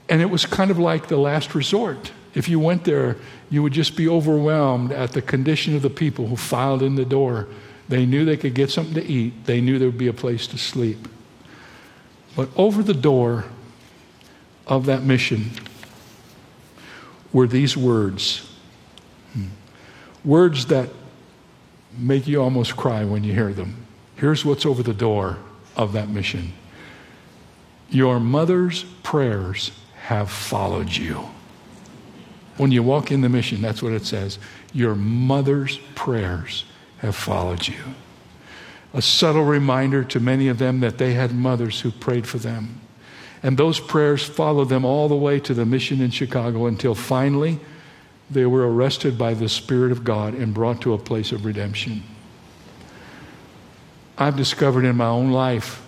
And 0.08 0.20
it 0.20 0.26
was 0.26 0.44
kind 0.44 0.70
of 0.70 0.78
like 0.78 1.08
the 1.08 1.16
last 1.16 1.54
resort. 1.54 2.12
If 2.34 2.48
you 2.48 2.58
went 2.58 2.84
there, 2.84 3.16
you 3.50 3.62
would 3.62 3.72
just 3.72 3.96
be 3.96 4.08
overwhelmed 4.08 4.92
at 4.92 5.12
the 5.12 5.22
condition 5.22 5.74
of 5.76 5.82
the 5.82 5.90
people 5.90 6.26
who 6.26 6.36
filed 6.36 6.82
in 6.82 6.96
the 6.96 7.04
door. 7.04 7.48
They 7.88 8.06
knew 8.06 8.24
they 8.24 8.36
could 8.36 8.54
get 8.54 8.70
something 8.70 8.94
to 8.94 9.04
eat, 9.04 9.44
they 9.44 9.60
knew 9.60 9.78
there 9.78 9.88
would 9.88 9.98
be 9.98 10.08
a 10.08 10.12
place 10.12 10.46
to 10.48 10.58
sleep. 10.58 11.08
But 12.34 12.48
over 12.56 12.82
the 12.82 12.94
door, 12.94 13.44
of 14.66 14.86
that 14.86 15.02
mission 15.02 15.50
were 17.32 17.46
these 17.46 17.76
words. 17.76 18.48
Words 20.24 20.66
that 20.66 20.88
make 21.96 22.26
you 22.26 22.40
almost 22.40 22.76
cry 22.76 23.04
when 23.04 23.24
you 23.24 23.32
hear 23.32 23.52
them. 23.52 23.86
Here's 24.16 24.44
what's 24.44 24.64
over 24.64 24.82
the 24.82 24.94
door 24.94 25.38
of 25.76 25.92
that 25.92 26.08
mission 26.08 26.52
Your 27.90 28.20
mother's 28.20 28.84
prayers 29.02 29.72
have 30.04 30.30
followed 30.30 30.90
you. 30.90 31.28
When 32.56 32.70
you 32.70 32.82
walk 32.82 33.10
in 33.10 33.22
the 33.22 33.28
mission, 33.28 33.62
that's 33.62 33.82
what 33.82 33.92
it 33.92 34.04
says. 34.04 34.38
Your 34.72 34.94
mother's 34.94 35.78
prayers 35.94 36.64
have 36.98 37.16
followed 37.16 37.66
you. 37.66 37.82
A 38.94 39.02
subtle 39.02 39.44
reminder 39.44 40.04
to 40.04 40.20
many 40.20 40.48
of 40.48 40.58
them 40.58 40.80
that 40.80 40.98
they 40.98 41.14
had 41.14 41.34
mothers 41.34 41.80
who 41.80 41.90
prayed 41.90 42.26
for 42.26 42.38
them. 42.38 42.81
And 43.42 43.58
those 43.58 43.80
prayers 43.80 44.24
followed 44.24 44.68
them 44.68 44.84
all 44.84 45.08
the 45.08 45.16
way 45.16 45.40
to 45.40 45.54
the 45.54 45.66
mission 45.66 46.00
in 46.00 46.10
Chicago 46.10 46.66
until 46.66 46.94
finally 46.94 47.58
they 48.30 48.46
were 48.46 48.72
arrested 48.72 49.18
by 49.18 49.34
the 49.34 49.48
Spirit 49.48 49.92
of 49.92 50.04
God 50.04 50.34
and 50.34 50.54
brought 50.54 50.80
to 50.82 50.94
a 50.94 50.98
place 50.98 51.32
of 51.32 51.44
redemption. 51.44 52.02
I've 54.16 54.36
discovered 54.36 54.84
in 54.84 54.96
my 54.96 55.06
own 55.06 55.32
life 55.32 55.84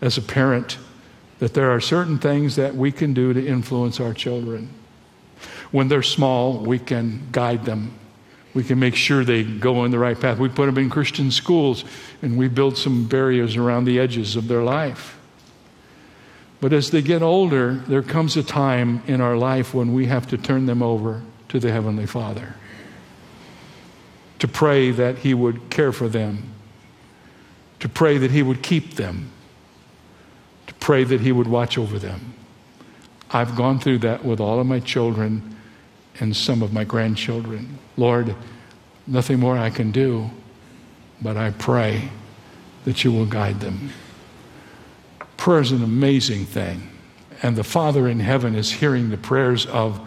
as 0.00 0.16
a 0.16 0.22
parent 0.22 0.78
that 1.40 1.54
there 1.54 1.70
are 1.70 1.80
certain 1.80 2.18
things 2.18 2.56
that 2.56 2.74
we 2.76 2.92
can 2.92 3.14
do 3.14 3.32
to 3.32 3.44
influence 3.44 3.98
our 3.98 4.14
children. 4.14 4.68
When 5.70 5.88
they're 5.88 6.02
small, 6.02 6.58
we 6.58 6.78
can 6.78 7.28
guide 7.32 7.64
them. 7.64 7.94
We 8.52 8.64
can 8.64 8.78
make 8.78 8.94
sure 8.94 9.24
they 9.24 9.44
go 9.44 9.84
in 9.84 9.90
the 9.90 9.98
right 9.98 10.18
path. 10.18 10.38
We 10.38 10.48
put 10.48 10.66
them 10.66 10.78
in 10.78 10.90
Christian 10.90 11.30
schools 11.30 11.84
and 12.22 12.36
we 12.36 12.48
build 12.48 12.76
some 12.76 13.06
barriers 13.06 13.56
around 13.56 13.84
the 13.84 13.98
edges 13.98 14.36
of 14.36 14.48
their 14.48 14.62
life. 14.62 15.19
But 16.60 16.72
as 16.74 16.90
they 16.90 17.00
get 17.00 17.22
older, 17.22 17.74
there 17.74 18.02
comes 18.02 18.36
a 18.36 18.42
time 18.42 19.02
in 19.06 19.20
our 19.20 19.36
life 19.36 19.72
when 19.72 19.94
we 19.94 20.06
have 20.06 20.28
to 20.28 20.36
turn 20.36 20.66
them 20.66 20.82
over 20.82 21.22
to 21.48 21.58
the 21.58 21.72
Heavenly 21.72 22.06
Father. 22.06 22.54
To 24.40 24.48
pray 24.48 24.90
that 24.90 25.18
He 25.18 25.32
would 25.32 25.70
care 25.70 25.92
for 25.92 26.08
them. 26.08 26.52
To 27.80 27.88
pray 27.88 28.18
that 28.18 28.30
He 28.30 28.42
would 28.42 28.62
keep 28.62 28.96
them. 28.96 29.30
To 30.66 30.74
pray 30.74 31.04
that 31.04 31.22
He 31.22 31.32
would 31.32 31.48
watch 31.48 31.78
over 31.78 31.98
them. 31.98 32.34
I've 33.30 33.56
gone 33.56 33.78
through 33.78 33.98
that 33.98 34.24
with 34.24 34.40
all 34.40 34.60
of 34.60 34.66
my 34.66 34.80
children 34.80 35.56
and 36.18 36.36
some 36.36 36.62
of 36.62 36.72
my 36.72 36.84
grandchildren. 36.84 37.78
Lord, 37.96 38.34
nothing 39.06 39.40
more 39.40 39.56
I 39.56 39.70
can 39.70 39.92
do, 39.92 40.30
but 41.22 41.36
I 41.36 41.50
pray 41.50 42.10
that 42.84 43.04
you 43.04 43.12
will 43.12 43.26
guide 43.26 43.60
them. 43.60 43.90
Prayer 45.40 45.62
is 45.62 45.72
an 45.72 45.82
amazing 45.82 46.44
thing. 46.44 46.86
And 47.42 47.56
the 47.56 47.64
Father 47.64 48.06
in 48.06 48.20
heaven 48.20 48.54
is 48.54 48.70
hearing 48.70 49.08
the 49.08 49.16
prayers 49.16 49.64
of 49.64 49.98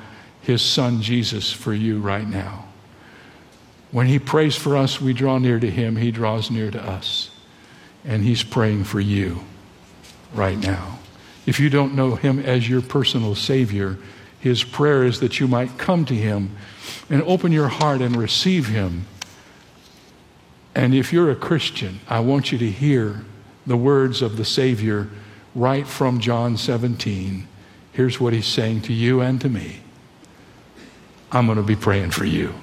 his 0.41 0.61
Son 0.61 1.01
Jesus 1.01 1.51
for 1.51 1.73
you 1.73 1.99
right 1.99 2.27
now. 2.27 2.65
When 3.89 4.05
he 4.05 4.19
prays 4.19 4.55
for 4.55 4.77
us, 4.77 5.01
we 5.01 5.11
draw 5.11 5.39
near 5.39 5.59
to 5.59 5.71
him, 5.71 5.95
he 5.95 6.11
draws 6.11 6.51
near 6.51 6.69
to 6.69 6.79
us. 6.79 7.31
And 8.05 8.23
he's 8.23 8.43
praying 8.43 8.83
for 8.83 8.99
you 8.99 9.39
right 10.35 10.59
now. 10.59 10.99
If 11.47 11.59
you 11.59 11.67
don't 11.67 11.95
know 11.95 12.13
him 12.13 12.37
as 12.37 12.69
your 12.69 12.83
personal 12.83 13.33
Savior, 13.33 13.97
his 14.39 14.63
prayer 14.63 15.03
is 15.03 15.19
that 15.21 15.39
you 15.39 15.47
might 15.47 15.79
come 15.79 16.05
to 16.05 16.15
him 16.15 16.55
and 17.09 17.23
open 17.23 17.51
your 17.51 17.69
heart 17.69 18.01
and 18.01 18.15
receive 18.15 18.67
him. 18.67 19.07
And 20.75 20.93
if 20.93 21.11
you're 21.11 21.31
a 21.31 21.35
Christian, 21.35 22.01
I 22.07 22.19
want 22.19 22.51
you 22.51 22.59
to 22.59 22.69
hear 22.69 23.25
the 23.65 23.77
words 23.77 24.21
of 24.21 24.37
the 24.37 24.45
Savior 24.45 25.09
right 25.55 25.87
from 25.87 26.19
John 26.19 26.57
17. 26.57 27.47
Here's 27.91 28.19
what 28.19 28.33
he's 28.33 28.47
saying 28.47 28.81
to 28.83 28.93
you 28.93 29.21
and 29.21 29.39
to 29.41 29.49
me 29.49 29.81
I'm 31.31 31.45
going 31.45 31.57
to 31.57 31.63
be 31.63 31.75
praying 31.75 32.11
for 32.11 32.25
you. 32.25 32.53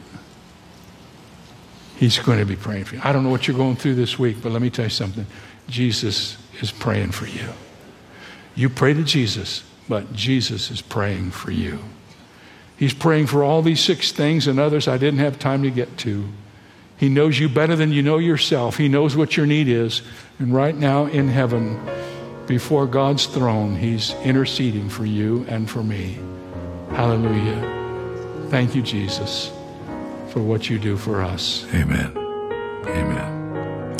He's 1.96 2.18
going 2.18 2.38
to 2.38 2.46
be 2.46 2.56
praying 2.56 2.84
for 2.84 2.94
you. 2.94 3.00
I 3.04 3.12
don't 3.12 3.24
know 3.24 3.30
what 3.30 3.46
you're 3.46 3.56
going 3.56 3.76
through 3.76 3.96
this 3.96 4.18
week, 4.18 4.38
but 4.42 4.52
let 4.52 4.62
me 4.62 4.70
tell 4.70 4.86
you 4.86 4.90
something. 4.90 5.26
Jesus 5.68 6.38
is 6.60 6.70
praying 6.70 7.10
for 7.10 7.26
you. 7.26 7.48
You 8.54 8.68
pray 8.68 8.94
to 8.94 9.04
Jesus, 9.04 9.64
but 9.88 10.12
Jesus 10.12 10.70
is 10.70 10.80
praying 10.80 11.32
for 11.32 11.50
you. 11.50 11.80
He's 12.76 12.94
praying 12.94 13.26
for 13.26 13.44
all 13.44 13.60
these 13.60 13.80
six 13.80 14.12
things 14.12 14.46
and 14.46 14.58
others 14.58 14.88
I 14.88 14.96
didn't 14.96 15.20
have 15.20 15.38
time 15.38 15.62
to 15.64 15.70
get 15.70 15.98
to. 15.98 16.28
He 16.96 17.08
knows 17.08 17.38
you 17.38 17.48
better 17.48 17.76
than 17.76 17.92
you 17.92 18.02
know 18.02 18.18
yourself. 18.18 18.76
He 18.76 18.88
knows 18.88 19.16
what 19.16 19.36
your 19.36 19.46
need 19.46 19.68
is. 19.68 20.02
And 20.38 20.54
right 20.54 20.74
now 20.74 21.06
in 21.06 21.28
heaven, 21.28 21.78
before 22.50 22.84
God's 22.84 23.26
throne, 23.26 23.76
He's 23.76 24.12
interceding 24.24 24.88
for 24.88 25.06
you 25.06 25.46
and 25.48 25.70
for 25.70 25.84
me. 25.84 26.18
Hallelujah. 26.90 28.48
Thank 28.50 28.74
you, 28.74 28.82
Jesus, 28.82 29.52
for 30.30 30.40
what 30.40 30.68
you 30.68 30.76
do 30.76 30.96
for 30.96 31.22
us. 31.22 31.64
Amen. 31.72 32.12
Amen. 32.88 33.96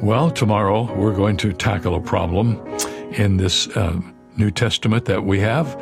Well, 0.00 0.30
tomorrow 0.30 0.90
we're 0.94 1.14
going 1.14 1.36
to 1.36 1.52
tackle 1.52 1.94
a 1.94 2.00
problem 2.00 2.56
in 3.12 3.36
this 3.36 3.68
uh, 3.76 4.00
New 4.38 4.50
Testament 4.50 5.04
that 5.04 5.24
we 5.24 5.38
have 5.40 5.74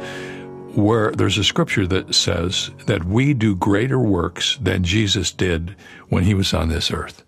where 0.74 1.12
there's 1.12 1.38
a 1.38 1.44
scripture 1.44 1.86
that 1.86 2.16
says 2.16 2.68
that 2.86 3.04
we 3.04 3.32
do 3.32 3.54
greater 3.54 4.00
works 4.00 4.58
than 4.60 4.82
Jesus 4.82 5.30
did 5.30 5.76
when 6.08 6.24
he 6.24 6.34
was 6.34 6.52
on 6.52 6.68
this 6.68 6.90
earth. 6.90 7.22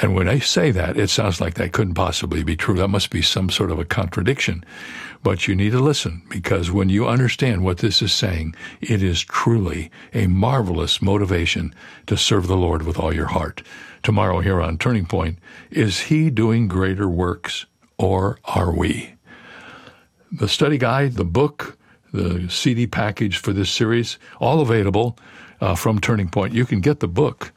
And 0.00 0.14
when 0.14 0.28
I 0.28 0.38
say 0.38 0.70
that, 0.70 0.96
it 0.96 1.10
sounds 1.10 1.40
like 1.40 1.54
that 1.54 1.72
couldn't 1.72 1.94
possibly 1.94 2.44
be 2.44 2.56
true. 2.56 2.76
That 2.76 2.88
must 2.88 3.10
be 3.10 3.20
some 3.20 3.50
sort 3.50 3.72
of 3.72 3.80
a 3.80 3.84
contradiction. 3.84 4.64
But 5.24 5.48
you 5.48 5.56
need 5.56 5.72
to 5.72 5.80
listen 5.80 6.22
because 6.28 6.70
when 6.70 6.88
you 6.88 7.08
understand 7.08 7.64
what 7.64 7.78
this 7.78 8.00
is 8.00 8.12
saying, 8.12 8.54
it 8.80 9.02
is 9.02 9.22
truly 9.22 9.90
a 10.14 10.28
marvelous 10.28 11.02
motivation 11.02 11.74
to 12.06 12.16
serve 12.16 12.46
the 12.46 12.56
Lord 12.56 12.84
with 12.84 12.98
all 12.98 13.12
your 13.12 13.26
heart. 13.26 13.62
Tomorrow 14.04 14.40
here 14.40 14.60
on 14.60 14.78
Turning 14.78 15.06
Point, 15.06 15.38
is 15.70 16.02
He 16.02 16.30
doing 16.30 16.68
greater 16.68 17.08
works 17.08 17.66
or 17.98 18.38
are 18.44 18.72
we? 18.72 19.14
The 20.30 20.48
study 20.48 20.78
guide, 20.78 21.14
the 21.14 21.24
book, 21.24 21.76
the 22.12 22.48
CD 22.48 22.86
package 22.86 23.38
for 23.38 23.52
this 23.52 23.70
series, 23.70 24.18
all 24.38 24.60
available 24.60 25.18
uh, 25.60 25.74
from 25.74 25.98
Turning 25.98 26.28
Point. 26.28 26.54
You 26.54 26.64
can 26.64 26.80
get 26.80 27.00
the 27.00 27.08
book 27.08 27.52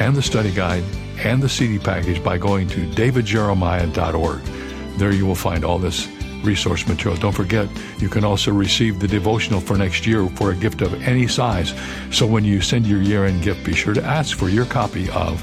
and 0.00 0.14
the 0.14 0.22
study 0.22 0.52
guide 0.52 0.84
and 1.18 1.42
the 1.42 1.48
CD 1.48 1.78
package 1.78 2.22
by 2.22 2.38
going 2.38 2.68
to 2.68 2.86
davidjeremiah.org. 2.90 4.42
There 4.98 5.12
you 5.12 5.26
will 5.26 5.34
find 5.34 5.64
all 5.64 5.78
this 5.78 6.08
resource 6.42 6.86
material. 6.86 7.20
Don't 7.20 7.32
forget, 7.32 7.68
you 7.98 8.08
can 8.08 8.24
also 8.24 8.52
receive 8.52 9.00
the 9.00 9.08
devotional 9.08 9.60
for 9.60 9.76
next 9.76 10.06
year 10.06 10.28
for 10.28 10.52
a 10.52 10.56
gift 10.56 10.80
of 10.80 10.94
any 11.02 11.26
size. 11.26 11.74
So 12.10 12.26
when 12.26 12.44
you 12.44 12.60
send 12.60 12.86
your 12.86 13.02
year 13.02 13.26
end 13.26 13.42
gift, 13.42 13.64
be 13.64 13.74
sure 13.74 13.94
to 13.94 14.02
ask 14.02 14.36
for 14.36 14.48
your 14.48 14.66
copy 14.66 15.10
of 15.10 15.42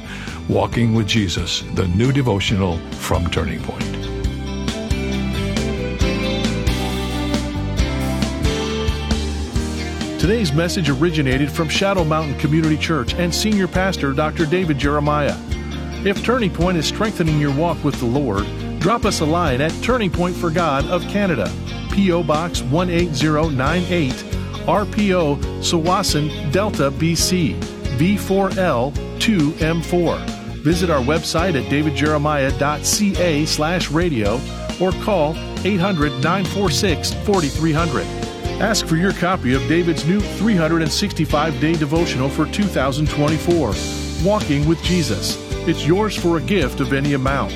Walking 0.49 0.93
with 0.93 1.07
Jesus, 1.07 1.61
the 1.73 1.87
new 1.87 2.11
devotional 2.11 2.77
from 2.99 3.29
Turning 3.29 3.63
Point. 3.63 4.12
Today's 10.23 10.53
message 10.53 10.89
originated 10.89 11.51
from 11.51 11.67
Shadow 11.67 12.05
Mountain 12.05 12.39
Community 12.39 12.77
Church 12.77 13.13
and 13.15 13.35
Senior 13.35 13.67
Pastor 13.67 14.13
Dr. 14.13 14.45
David 14.45 14.77
Jeremiah. 14.77 15.35
If 16.05 16.23
Turning 16.23 16.49
Point 16.49 16.77
is 16.77 16.85
strengthening 16.87 17.41
your 17.41 17.53
walk 17.53 17.83
with 17.83 17.99
the 17.99 18.05
Lord, 18.05 18.45
drop 18.79 19.03
us 19.03 19.19
a 19.19 19.25
line 19.25 19.59
at 19.59 19.73
Turning 19.83 20.09
Point 20.09 20.33
for 20.33 20.49
God 20.49 20.85
of 20.85 21.01
Canada, 21.09 21.51
P.O. 21.91 22.23
Box 22.23 22.61
18098, 22.61 24.13
RPO, 24.13 25.39
Tsawwassen, 25.59 26.53
Delta, 26.53 26.89
BC, 26.89 27.59
V4L 27.97 28.93
2M4. 29.19 30.19
Visit 30.63 30.89
our 30.89 31.01
website 31.01 31.61
at 31.61 31.69
davidjeremiah.ca 31.69 33.45
slash 33.45 33.91
radio 33.91 34.39
or 34.79 34.93
call 35.03 35.35
800 35.65 36.23
946 36.23 37.13
4300. 37.25 38.22
Ask 38.61 38.85
for 38.85 38.95
your 38.95 39.13
copy 39.13 39.55
of 39.55 39.61
David's 39.67 40.05
new 40.05 40.19
365 40.19 41.59
day 41.59 41.73
devotional 41.73 42.29
for 42.29 42.45
2024, 42.45 43.73
Walking 44.23 44.65
with 44.67 44.81
Jesus. 44.83 45.37
It's 45.67 45.85
yours 45.85 46.15
for 46.15 46.37
a 46.37 46.41
gift 46.41 46.79
of 46.79 46.93
any 46.93 47.13
amount. 47.13 47.53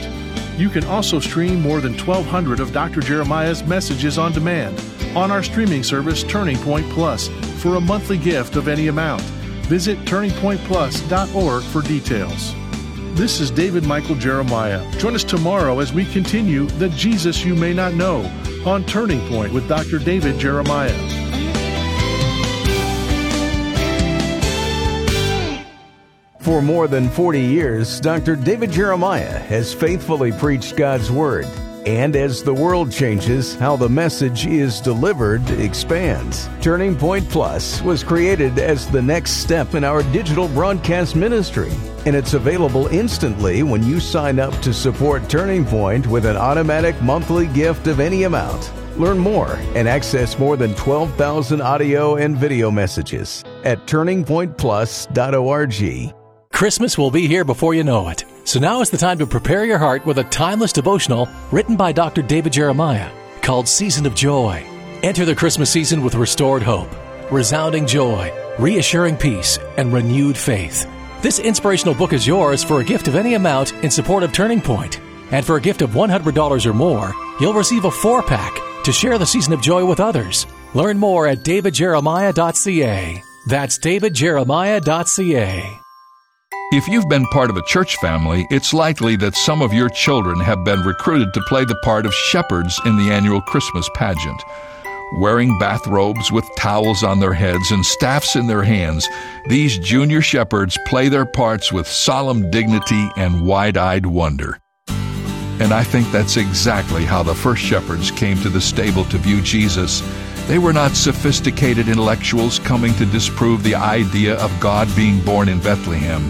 You 0.57 0.69
can 0.69 0.83
also 0.85 1.19
stream 1.19 1.61
more 1.61 1.81
than 1.81 1.93
1,200 1.93 2.59
of 2.59 2.73
Dr. 2.73 2.99
Jeremiah's 2.99 3.63
messages 3.63 4.17
on 4.17 4.33
demand 4.33 4.81
on 5.15 5.31
our 5.31 5.43
streaming 5.43 5.83
service 5.83 6.23
Turning 6.23 6.57
Point 6.57 6.89
Plus 6.89 7.27
for 7.61 7.75
a 7.75 7.81
monthly 7.81 8.17
gift 8.17 8.55
of 8.55 8.67
any 8.67 8.87
amount. 8.87 9.21
Visit 9.69 9.99
turningpointplus.org 9.99 11.63
for 11.63 11.81
details. 11.83 12.53
This 13.15 13.39
is 13.39 13.51
David 13.51 13.85
Michael 13.85 14.15
Jeremiah. 14.15 14.83
Join 14.97 15.15
us 15.15 15.23
tomorrow 15.23 15.79
as 15.79 15.93
we 15.93 16.05
continue 16.05 16.65
The 16.65 16.89
Jesus 16.89 17.45
You 17.45 17.55
May 17.55 17.73
Not 17.73 17.93
Know 17.93 18.29
on 18.67 18.83
Turning 18.83 19.25
Point 19.29 19.53
with 19.53 19.67
Dr. 19.67 19.97
David 19.97 20.37
Jeremiah. 20.37 20.93
For 26.39 26.61
more 26.61 26.87
than 26.87 27.09
40 27.09 27.41
years, 27.41 27.99
Dr. 27.99 28.35
David 28.35 28.71
Jeremiah 28.71 29.39
has 29.39 29.73
faithfully 29.73 30.31
preached 30.31 30.75
God's 30.75 31.11
Word. 31.11 31.45
And 31.87 32.15
as 32.17 32.43
the 32.43 32.53
world 32.53 32.91
changes, 32.91 33.55
how 33.55 33.77
the 33.77 33.87
message 33.87 34.45
is 34.45 34.81
delivered 34.81 35.49
expands. 35.51 36.49
Turning 36.59 36.97
Point 36.97 37.29
Plus 37.29 37.81
was 37.81 38.03
created 38.03 38.59
as 38.59 38.89
the 38.89 39.01
next 39.01 39.37
step 39.37 39.73
in 39.73 39.85
our 39.85 40.03
digital 40.11 40.49
broadcast 40.49 41.15
ministry. 41.15 41.71
And 42.05 42.13
it's 42.13 42.33
available 42.33 42.87
instantly 42.87 43.63
when 43.63 43.85
you 43.85 44.01
sign 44.01 44.37
up 44.37 44.53
to 44.63 44.73
support 44.73 45.29
Turning 45.29 45.63
Point 45.63 46.07
with 46.07 46.25
an 46.25 46.35
automatic 46.35 47.01
monthly 47.01 47.47
gift 47.47 47.87
of 47.87 48.01
any 48.01 48.23
amount. 48.23 48.69
Learn 48.97 49.17
more 49.17 49.53
and 49.73 49.87
access 49.87 50.37
more 50.37 50.57
than 50.57 50.75
12,000 50.75 51.61
audio 51.61 52.17
and 52.17 52.35
video 52.35 52.69
messages 52.69 53.45
at 53.63 53.87
turningpointplus.org. 53.87 56.13
Christmas 56.51 56.97
will 56.97 57.11
be 57.11 57.27
here 57.27 57.45
before 57.45 57.73
you 57.73 57.85
know 57.85 58.09
it. 58.09 58.25
So 58.47 58.59
now 58.61 58.79
is 58.79 58.89
the 58.89 58.97
time 58.97 59.19
to 59.19 59.27
prepare 59.27 59.65
your 59.65 59.77
heart 59.77 60.05
with 60.05 60.19
a 60.19 60.23
timeless 60.23 60.71
devotional 60.71 61.27
written 61.51 61.75
by 61.75 61.91
Dr. 61.91 62.21
David 62.21 62.53
Jeremiah 62.53 63.11
called 63.41 63.67
Season 63.67 64.05
of 64.05 64.15
Joy. 64.15 64.65
Enter 65.03 65.25
the 65.25 65.35
Christmas 65.35 65.69
season 65.69 66.01
with 66.01 66.15
restored 66.15 66.63
hope, 66.63 66.87
resounding 67.29 67.85
joy, 67.85 68.31
reassuring 68.57 69.17
peace, 69.17 69.59
and 69.75 69.91
renewed 69.91 70.37
faith. 70.37 70.89
This 71.21 71.39
inspirational 71.39 71.93
book 71.93 72.13
is 72.13 72.25
yours 72.25 72.63
for 72.63 72.79
a 72.79 72.85
gift 72.85 73.09
of 73.09 73.15
any 73.15 73.33
amount 73.33 73.73
in 73.83 73.91
support 73.91 74.23
of 74.23 74.31
Turning 74.31 74.61
Point. 74.61 75.01
And 75.31 75.45
for 75.45 75.57
a 75.57 75.61
gift 75.61 75.81
of 75.81 75.89
$100 75.89 76.65
or 76.65 76.73
more, 76.73 77.13
you'll 77.41 77.53
receive 77.53 77.83
a 77.83 77.91
four 77.91 78.23
pack 78.23 78.57
to 78.85 78.93
share 78.93 79.17
the 79.17 79.25
season 79.25 79.51
of 79.51 79.61
joy 79.61 79.83
with 79.83 79.99
others. 79.99 80.45
Learn 80.73 80.97
more 80.97 81.27
at 81.27 81.39
davidjeremiah.ca. 81.39 83.23
That's 83.45 83.77
davidjeremiah.ca. 83.77 85.81
If 86.69 86.85
you've 86.89 87.07
been 87.07 87.25
part 87.27 87.49
of 87.49 87.55
a 87.55 87.61
church 87.61 87.95
family, 87.95 88.45
it's 88.49 88.73
likely 88.73 89.15
that 89.17 89.35
some 89.35 89.61
of 89.61 89.71
your 89.71 89.87
children 89.87 90.37
have 90.41 90.65
been 90.65 90.81
recruited 90.81 91.33
to 91.33 91.41
play 91.47 91.63
the 91.63 91.79
part 91.81 92.05
of 92.05 92.13
shepherds 92.13 92.77
in 92.85 92.97
the 92.97 93.09
annual 93.09 93.39
Christmas 93.39 93.89
pageant. 93.95 94.43
Wearing 95.17 95.57
bathrobes 95.59 96.29
with 96.29 96.43
towels 96.57 97.03
on 97.03 97.21
their 97.21 97.31
heads 97.31 97.71
and 97.71 97.85
staffs 97.85 98.35
in 98.35 98.47
their 98.47 98.63
hands, 98.63 99.07
these 99.47 99.77
junior 99.77 100.21
shepherds 100.21 100.77
play 100.87 101.07
their 101.07 101.25
parts 101.25 101.71
with 101.71 101.87
solemn 101.87 102.51
dignity 102.51 103.07
and 103.15 103.45
wide 103.45 103.77
eyed 103.77 104.05
wonder. 104.05 104.59
And 104.89 105.71
I 105.71 105.85
think 105.85 106.11
that's 106.11 106.35
exactly 106.35 107.05
how 107.05 107.23
the 107.23 107.33
first 107.33 107.61
shepherds 107.61 108.11
came 108.11 108.35
to 108.41 108.49
the 108.49 108.59
stable 108.59 109.05
to 109.05 109.17
view 109.17 109.41
Jesus. 109.41 110.01
They 110.47 110.59
were 110.59 110.73
not 110.73 110.91
sophisticated 110.91 111.87
intellectuals 111.87 112.59
coming 112.59 112.93
to 112.95 113.05
disprove 113.05 113.63
the 113.63 113.75
idea 113.75 114.35
of 114.35 114.59
God 114.59 114.93
being 114.97 115.21
born 115.21 115.47
in 115.47 115.61
Bethlehem. 115.61 116.29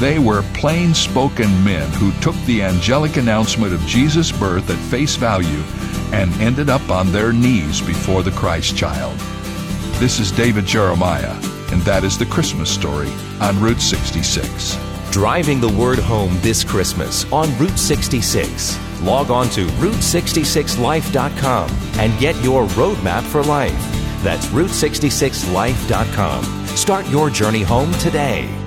They 0.00 0.18
were 0.18 0.42
plain 0.54 0.94
spoken 0.94 1.64
men 1.64 1.88
who 1.92 2.12
took 2.20 2.34
the 2.46 2.62
angelic 2.62 3.16
announcement 3.16 3.72
of 3.72 3.80
Jesus' 3.86 4.32
birth 4.32 4.68
at 4.70 4.78
face 4.90 5.16
value 5.16 5.62
and 6.12 6.32
ended 6.40 6.68
up 6.68 6.90
on 6.90 7.12
their 7.12 7.32
knees 7.32 7.80
before 7.80 8.22
the 8.22 8.32
Christ 8.32 8.76
child. 8.76 9.18
This 9.98 10.18
is 10.18 10.32
David 10.32 10.66
Jeremiah, 10.66 11.34
and 11.70 11.80
that 11.82 12.02
is 12.04 12.18
the 12.18 12.26
Christmas 12.26 12.70
story 12.70 13.10
on 13.40 13.58
Route 13.60 13.80
66. 13.80 14.76
Driving 15.10 15.60
the 15.60 15.68
word 15.68 15.98
home 15.98 16.36
this 16.40 16.64
Christmas 16.64 17.30
on 17.32 17.56
Route 17.58 17.78
66. 17.78 18.78
Log 19.02 19.30
on 19.30 19.48
to 19.50 19.66
Route66Life.com 19.66 21.70
and 21.98 22.18
get 22.18 22.34
your 22.42 22.64
roadmap 22.68 23.22
for 23.22 23.42
life. 23.42 23.76
That's 24.22 24.46
Route66Life.com. 24.46 26.66
Start 26.66 27.08
your 27.10 27.28
journey 27.30 27.62
home 27.62 27.92
today. 27.94 28.61